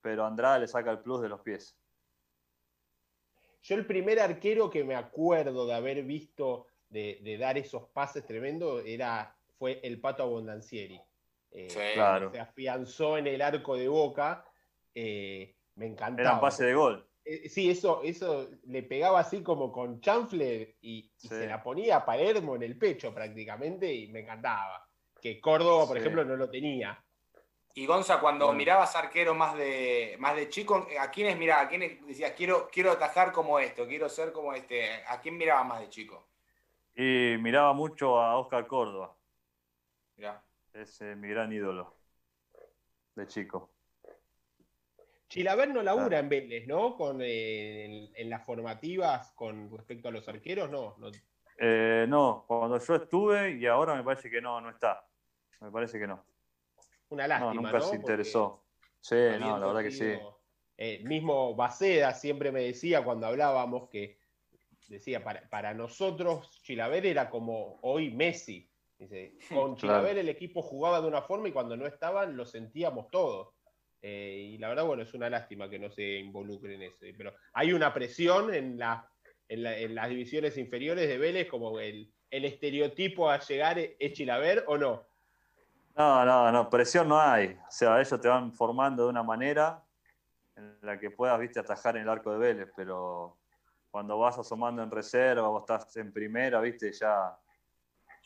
pero 0.00 0.24
Andrada 0.24 0.60
le 0.60 0.68
saca 0.68 0.92
el 0.92 1.00
plus 1.00 1.20
de 1.22 1.28
los 1.28 1.40
pies. 1.40 1.76
Yo 3.68 3.74
el 3.76 3.84
primer 3.84 4.18
arquero 4.18 4.70
que 4.70 4.82
me 4.82 4.94
acuerdo 4.94 5.66
de 5.66 5.74
haber 5.74 6.02
visto 6.04 6.68
de, 6.88 7.18
de 7.22 7.36
dar 7.36 7.58
esos 7.58 7.84
pases 7.90 8.24
tremendos 8.24 8.82
era, 8.86 9.36
fue 9.58 9.78
el 9.82 10.00
Pato 10.00 10.22
Abondancieri. 10.22 10.98
Eh, 11.50 11.68
Sí. 11.68 11.78
Claro. 11.92 12.30
Se 12.32 12.40
afianzó 12.40 13.18
en 13.18 13.26
el 13.26 13.42
arco 13.42 13.76
de 13.76 13.88
Boca. 13.88 14.44
eh, 14.94 15.54
me 15.74 15.86
encantaba. 15.86 16.28
Eran 16.30 16.40
pase 16.40 16.64
de 16.64 16.74
gol. 16.74 17.06
Eh, 17.24 17.48
sí, 17.50 17.70
eso, 17.70 18.02
eso 18.02 18.48
le 18.64 18.82
pegaba 18.82 19.20
así 19.20 19.42
como 19.42 19.70
con 19.70 20.00
chanfle 20.00 20.76
y, 20.80 20.98
y 21.00 21.12
Sí. 21.18 21.28
se 21.28 21.46
la 21.46 21.62
ponía 21.62 21.96
a 21.98 22.06
Palermo 22.06 22.56
en 22.56 22.62
el 22.62 22.78
pecho 22.78 23.14
prácticamente 23.14 23.92
y 23.92 24.08
me 24.08 24.20
encantaba. 24.20 24.88
Que 25.20 25.40
Córdoba, 25.40 25.86
por 25.86 25.96
Sí. 25.98 26.00
ejemplo, 26.00 26.24
no 26.24 26.36
lo 26.36 26.48
tenía. 26.48 27.04
Y 27.78 27.86
Gonza, 27.86 28.18
cuando 28.18 28.46
Bueno. 28.46 28.58
mirabas 28.58 28.96
arquero 28.96 29.36
más 29.36 29.56
de, 29.56 30.16
más 30.18 30.34
de 30.34 30.48
chico, 30.48 30.88
¿a 30.98 31.12
quiénes 31.12 31.38
mirabas? 31.38 31.66
¿A 31.66 31.68
quiénes 31.68 32.04
decías, 32.04 32.32
quiero, 32.32 32.68
quiero 32.72 32.90
atajar 32.90 33.30
como 33.30 33.60
esto, 33.60 33.86
quiero 33.86 34.08
ser 34.08 34.32
como 34.32 34.52
este? 34.52 35.04
¿A 35.06 35.20
quién 35.20 35.36
mirabas 35.36 35.64
más 35.64 35.80
de 35.82 35.88
chico? 35.88 36.26
Y 36.96 37.36
miraba 37.38 37.72
mucho 37.74 38.18
a 38.20 38.36
Oscar 38.36 38.66
Córdoba, 38.66 39.14
Mirá. 40.16 40.42
es 40.72 41.00
eh, 41.02 41.14
mi 41.14 41.28
gran 41.28 41.52
ídolo 41.52 41.94
de 43.14 43.26
chico. 43.28 43.70
Chilaver 45.28 45.68
no 45.68 45.80
labura 45.80 46.18
en 46.18 46.28
Vélez, 46.28 46.66
¿no? 46.66 46.96
Con, 46.96 47.22
eh, 47.22 47.84
en, 47.84 48.10
en 48.16 48.28
las 48.28 48.44
formativas 48.44 49.30
con 49.36 49.70
respecto 49.70 50.08
a 50.08 50.10
los 50.10 50.28
arqueros, 50.28 50.68
no. 50.68 50.96
no. 50.98 51.12
Eh, 51.58 52.06
no, 52.08 52.44
cuando 52.48 52.80
yo 52.80 52.94
estuve 52.96 53.52
y 53.52 53.66
ahora 53.66 53.94
me 53.94 54.02
parece 54.02 54.28
que 54.28 54.40
no, 54.40 54.60
no 54.60 54.68
está. 54.70 55.06
Me 55.60 55.70
parece 55.70 56.00
que 56.00 56.08
no. 56.08 56.24
Una 57.10 57.24
No, 57.26 57.28
lástima, 57.28 57.54
nunca 57.54 57.78
¿no? 57.78 57.80
se 57.84 57.88
Porque 57.90 57.96
interesó. 57.96 58.64
Sí, 59.00 59.14
no, 59.38 59.58
la 59.58 59.66
verdad 59.66 59.82
que 59.82 59.90
sí. 59.90 59.98
sido- 59.98 60.38
eh, 60.76 61.00
mismo 61.04 61.54
Baceda 61.56 62.14
siempre 62.14 62.52
me 62.52 62.62
decía 62.62 63.02
cuando 63.02 63.26
hablábamos 63.26 63.88
que 63.88 64.18
decía, 64.88 65.22
para, 65.24 65.48
para 65.48 65.74
nosotros 65.74 66.60
Chilaver 66.62 67.04
era 67.06 67.28
como 67.30 67.78
hoy 67.82 68.10
Messi. 68.10 68.70
Dice, 68.98 69.34
con 69.48 69.74
Claro. 69.76 69.76
Chilaver 69.76 70.18
el 70.18 70.28
equipo 70.28 70.62
jugaba 70.62 71.00
de 71.00 71.08
una 71.08 71.22
forma 71.22 71.48
y 71.48 71.52
cuando 71.52 71.76
no 71.76 71.86
estaban 71.86 72.36
lo 72.36 72.44
sentíamos 72.46 73.10
todos. 73.10 73.54
Eh, 74.00 74.50
y 74.54 74.58
la 74.58 74.68
verdad, 74.68 74.84
bueno, 74.86 75.02
es 75.02 75.12
una 75.14 75.28
lástima 75.28 75.68
que 75.68 75.78
no 75.78 75.90
se 75.90 76.18
involucre 76.18 76.74
en 76.76 76.82
eso. 76.82 76.98
Pero 77.16 77.34
hay 77.52 77.72
una 77.72 77.92
presión 77.92 78.54
en, 78.54 78.78
la, 78.78 79.10
en, 79.48 79.62
la- 79.64 79.76
en 79.78 79.94
las 79.94 80.08
divisiones 80.08 80.56
inferiores 80.56 81.08
de 81.08 81.18
Vélez, 81.18 81.48
como 81.48 81.80
el, 81.80 82.12
el 82.30 82.44
estereotipo 82.44 83.28
a 83.30 83.40
llegar 83.40 83.78
es 83.78 84.12
Chilaver 84.12 84.64
o 84.68 84.78
no. 84.78 85.08
No, 85.98 86.24
no, 86.24 86.52
no, 86.52 86.70
presión 86.70 87.08
no 87.08 87.20
hay. 87.20 87.58
O 87.66 87.70
sea, 87.70 88.00
ellos 88.00 88.20
te 88.20 88.28
van 88.28 88.52
formando 88.52 89.02
de 89.02 89.08
una 89.10 89.24
manera 89.24 89.82
en 90.54 90.78
la 90.82 90.96
que 90.98 91.10
puedas, 91.10 91.38
viste, 91.40 91.58
atajar 91.58 91.96
en 91.96 92.02
el 92.04 92.08
arco 92.08 92.30
de 92.32 92.38
Vélez, 92.38 92.72
pero 92.76 93.36
cuando 93.90 94.16
vas 94.16 94.38
asomando 94.38 94.80
en 94.80 94.92
reserva 94.92 95.48
o 95.48 95.58
estás 95.58 95.96
en 95.96 96.12
primera, 96.12 96.60
viste, 96.60 96.92
ya, 96.92 97.36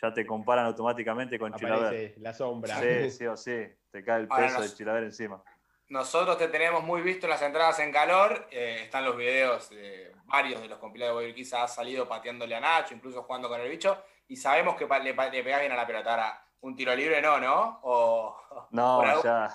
ya 0.02 0.12
te 0.12 0.26
comparan 0.26 0.66
automáticamente 0.66 1.38
con 1.38 1.54
Chilaver. 1.54 1.86
Aparece 1.86 2.14
la 2.20 2.34
sombra. 2.34 2.78
Sí, 2.78 3.10
sí 3.10 3.26
o 3.26 3.36
sí, 3.38 3.66
te 3.90 4.04
cae 4.04 4.20
el 4.20 4.26
Ahora 4.30 4.44
peso 4.46 4.58
nos- 4.60 4.70
de 4.70 4.76
Chilaver 4.76 5.04
encima. 5.04 5.42
Nosotros 5.88 6.36
te 6.38 6.48
tenemos 6.48 6.82
muy 6.84 7.00
visto 7.02 7.26
en 7.26 7.30
las 7.30 7.42
entradas 7.42 7.78
en 7.78 7.90
calor. 7.92 8.48
eh, 8.50 8.80
están 8.84 9.04
los 9.04 9.16
videos, 9.16 9.70
de 9.70 10.14
varios 10.24 10.60
de 10.60 10.68
los 10.68 10.78
compilados 10.78 11.16
de 11.16 11.22
Boyurquiza 11.22 11.62
has 11.64 11.74
salido 11.74 12.06
pateándole 12.08 12.54
a 12.54 12.60
Nacho, 12.60 12.94
incluso 12.94 13.22
jugando 13.22 13.48
con 13.48 13.60
el 13.60 13.70
bicho. 13.70 14.02
Y 14.28 14.36
sabemos 14.36 14.76
que 14.76 14.86
le, 14.86 15.12
le 15.30 15.42
pegás 15.42 15.60
bien 15.60 15.72
a 15.72 15.76
la 15.76 15.86
pelota. 15.86 16.10
Ahora, 16.10 16.46
un 16.62 16.74
tiro 16.74 16.94
libre 16.96 17.20
no, 17.22 17.38
¿no? 17.38 17.80
O, 17.82 18.36
No, 18.70 19.22
ya 19.22 19.48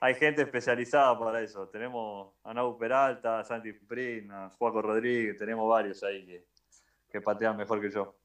hay 0.00 0.14
gente 0.14 0.42
especializada 0.42 1.18
para 1.18 1.40
eso. 1.40 1.68
Tenemos 1.68 2.34
a 2.44 2.54
Nau 2.54 2.78
Peralta, 2.78 3.40
a 3.40 3.44
Santi 3.44 3.72
Prin, 3.72 4.30
a 4.30 4.48
Juaco 4.50 4.80
Rodríguez, 4.80 5.36
tenemos 5.36 5.68
varios 5.68 6.02
ahí 6.04 6.24
que, 6.24 6.46
que 7.10 7.20
patean 7.20 7.56
mejor 7.56 7.80
que 7.80 7.90
yo. 7.90 8.16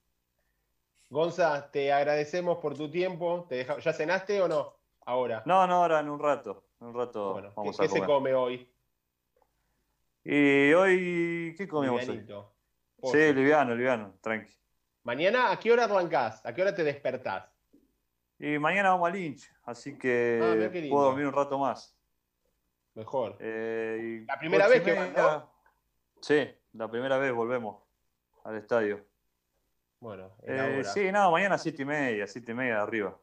Gonza, 1.10 1.72
te 1.72 1.92
agradecemos 1.92 2.60
por 2.60 2.76
tu 2.76 2.92
tiempo. 2.92 3.46
¿Te 3.50 3.56
deja- 3.56 3.80
¿Ya 3.80 3.92
cenaste 3.94 4.40
o 4.42 4.48
no? 4.48 4.76
Ahora. 5.06 5.42
No, 5.46 5.66
no, 5.66 5.76
ahora 5.84 6.00
en 6.00 6.10
un 6.10 6.20
rato. 6.20 6.68
En 6.80 6.88
un 6.88 6.94
rato 6.96 7.34
Bueno, 7.34 7.50
¿qué, 7.50 7.54
vamos 7.58 7.78
qué 7.78 7.86
a 7.86 7.88
se 7.88 7.94
comer. 8.00 8.06
come 8.08 8.34
hoy? 8.36 8.72
Y 10.24 10.74
hoy, 10.74 11.56
¿qué 11.58 11.68
comimos 11.68 12.02
hoy? 12.02 12.08
Livianito. 12.08 12.56
Sí, 12.98 13.02
Pollo. 13.02 13.34
liviano, 13.34 13.76
liviano, 13.76 14.18
tranqui. 14.22 14.54
Mañana, 15.04 15.52
¿a 15.52 15.60
qué 15.60 15.72
hora 15.72 15.84
arrancás? 15.86 16.44
¿A 16.46 16.54
qué 16.54 16.62
hora 16.64 16.74
te 16.74 16.84
despertás? 16.84 17.55
Y 18.40 18.60
mañana 18.60 18.90
vamos 18.90 19.10
a 19.10 19.14
Lynch, 19.14 19.50
así 19.64 19.92
Ah, 19.96 19.98
que 20.00 20.70
lindo. 20.74 20.90
puedo 20.90 21.06
dormir 21.06 21.26
un 21.26 21.34
rato 21.34 21.58
más. 21.58 21.96
Mejor. 22.94 23.38
Eh, 23.40 23.98
y 24.02 24.26
La 24.26 24.38
primera 24.40 24.68
vez 24.68 24.82
que 24.82 24.94
van, 24.94 25.14
¿no? 25.14 25.54
Sí, 26.22 26.48
la 26.74 26.90
primera 26.90 27.18
vez 27.18 27.32
volvemos 27.34 27.84
al 28.44 28.58
estadio. 28.58 29.06
Bueno, 30.00 30.36
Eh, 30.44 30.84
sí, 30.94 31.12
no, 31.12 31.32
mañana 31.32 31.58
siete 31.58 31.82
y 31.82 31.86
media, 31.86 32.28
siete 32.28 32.52
y 32.52 32.56
media 32.56 32.76
de 32.76 32.82
arriba. 32.82 33.18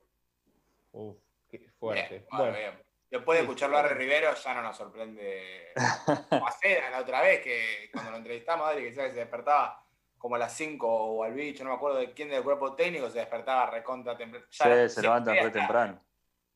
Uf, 0.93 1.17
qué 1.49 1.69
fuerte. 1.79 2.09
Bien, 2.09 2.27
bueno, 2.31 2.45
Bueno, 2.53 2.59
bien. 2.59 2.83
Después 3.11 3.37
de 3.39 3.45
Sí, 3.45 3.51
escucharlo 3.51 3.77
a. 3.77 3.89
Rivero, 3.89 4.35
ya 4.35 4.55
no 4.55 4.63
nos 4.63 4.77
sorprende. 4.77 5.73
Maceda, 6.31 6.91
la 6.91 7.01
otra 7.01 7.21
vez, 7.21 7.41
que 7.43 7.91
cuando 7.93 8.11
lo 8.11 8.17
entrevistamos, 8.17 8.67
Adri, 8.67 8.85
que 8.85 8.93
se 8.95 9.13
despertaba 9.13 9.85
como 10.23 10.37
a 10.37 10.39
las 10.39 10.57
5 10.57 10.87
o 10.89 11.25
al 11.25 11.35
bicho, 11.35 11.65
no 11.65 11.71
me 11.71 11.77
acuerdo 11.77 11.99
de 11.99 12.13
quién 12.13 12.29
del 12.31 12.45
cuerpo 12.45 12.75
técnico, 12.77 13.11
se 13.11 13.19
despertaba 13.19 13.69
recontra 13.71 14.17
temprano. 14.17 14.47
Sí, 14.49 14.89
se 14.89 15.03
levantan 15.03 15.37
re 15.37 15.51
temprano. 15.51 16.01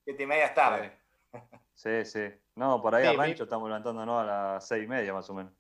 Siete 0.05 0.23
y 0.23 0.27
media 0.27 0.47
es 0.47 0.55
tarde. 0.55 0.93
Sí, 1.75 2.05
sí. 2.05 2.29
No, 2.55 2.81
por 2.81 2.95
ahí 2.95 3.03
Sí, 3.03 3.09
a 3.09 3.11
mi- 3.11 3.17
Rancho 3.19 3.43
estamos 3.43 3.69
levantándonos 3.69 4.23
a 4.23 4.25
las 4.25 4.69
seis 4.69 4.85
y 4.85 4.87
media 4.87 5.13
más 5.13 5.29
o 5.29 5.35
menos. 5.35 5.53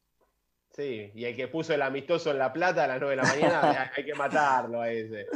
sí, 0.70 1.10
y 1.16 1.24
el 1.24 1.34
que 1.34 1.48
puso 1.48 1.74
el 1.74 1.82
amistoso 1.82 2.30
en 2.30 2.38
La 2.38 2.52
Plata 2.52 2.84
a 2.84 2.86
las 2.86 3.00
9 3.00 3.16
de 3.16 3.22
la 3.22 3.28
mañana, 3.28 3.92
hay- 3.96 4.04
que 4.04 4.14
matarlo 4.14 4.80
a 4.82 4.88
ese. 4.90 5.26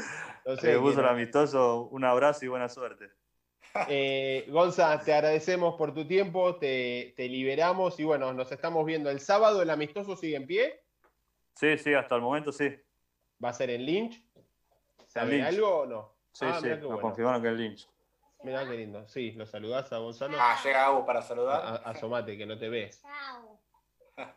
No 0.46 0.54
sé 0.54 0.72
Se 0.74 0.78
puso 0.78 1.00
el 1.00 1.06
amistoso, 1.08 1.88
un 1.90 2.04
abrazo 2.04 2.44
y 2.44 2.48
buena 2.48 2.68
suerte. 2.68 3.10
Eh, 3.88 4.46
Gonza, 4.48 5.00
te 5.00 5.12
agradecemos 5.12 5.74
por 5.76 5.92
tu 5.92 6.06
tiempo, 6.06 6.56
te, 6.56 7.14
te 7.16 7.28
liberamos 7.28 7.98
y 7.98 8.04
bueno, 8.04 8.32
nos 8.32 8.50
estamos 8.52 8.84
viendo 8.86 9.10
el 9.10 9.18
sábado. 9.20 9.60
¿El 9.60 9.70
amistoso 9.70 10.16
sigue 10.16 10.36
en 10.36 10.46
pie? 10.46 10.82
Sí, 11.54 11.76
sí, 11.78 11.94
hasta 11.94 12.14
el 12.16 12.22
momento 12.22 12.52
sí. 12.52 12.74
¿Va 13.42 13.50
a 13.50 13.52
ser 13.52 13.70
en 13.70 13.84
Lynch? 13.84 14.22
¿Sabe 15.06 15.32
Lynch. 15.32 15.46
algo 15.48 15.78
o 15.80 15.86
no? 15.86 16.14
Sí, 16.32 16.46
Ah, 16.48 16.58
sí, 16.60 16.68
nos 16.68 16.80
bueno. 16.82 17.00
confirmaron 17.00 17.42
que 17.42 17.48
es 17.48 17.54
Lynch. 17.54 17.88
Mirá 18.42 18.64
qué 18.66 18.76
lindo. 18.76 19.06
Sí, 19.08 19.32
lo 19.32 19.44
saludás 19.46 19.92
a 19.92 19.98
Gonzalo. 19.98 20.36
Ah, 20.40 20.56
llega 20.64 20.86
Agus 20.86 21.04
para 21.04 21.20
saludar. 21.20 21.60
a- 21.62 21.90
asomate, 21.90 22.38
que 22.38 22.46
no 22.46 22.58
te 22.58 22.68
ves. 22.68 23.02
Chao. 23.02 23.60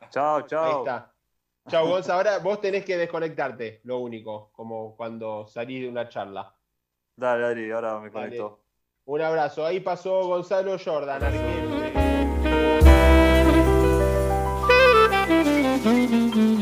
Chao, 0.10 0.36
Ahí 0.38 0.44
chao. 0.48 0.80
está. 0.80 1.14
Chau, 1.70 1.88
Gonza. 1.88 2.16
Ahora 2.16 2.40
vos 2.40 2.60
tenés 2.60 2.84
que 2.84 2.98
desconectarte, 2.98 3.80
lo 3.86 4.00
único, 4.00 4.52
como 4.52 4.98
cuando 4.98 5.48
salís 5.48 5.82
de 5.84 5.88
una 5.90 6.10
charla. 6.10 6.54
Dale, 7.16 7.46
Adri, 7.46 7.72
ahora 7.72 8.00
me 8.00 8.10
Dale. 8.10 8.12
conecto. 8.12 8.60
Un 9.06 9.22
abrazo. 9.22 9.66
Ahí 9.66 9.80
pasó 9.80 10.26
Gonzalo 10.28 10.78
Jordan, 10.84 11.24
arquero. 11.24 11.73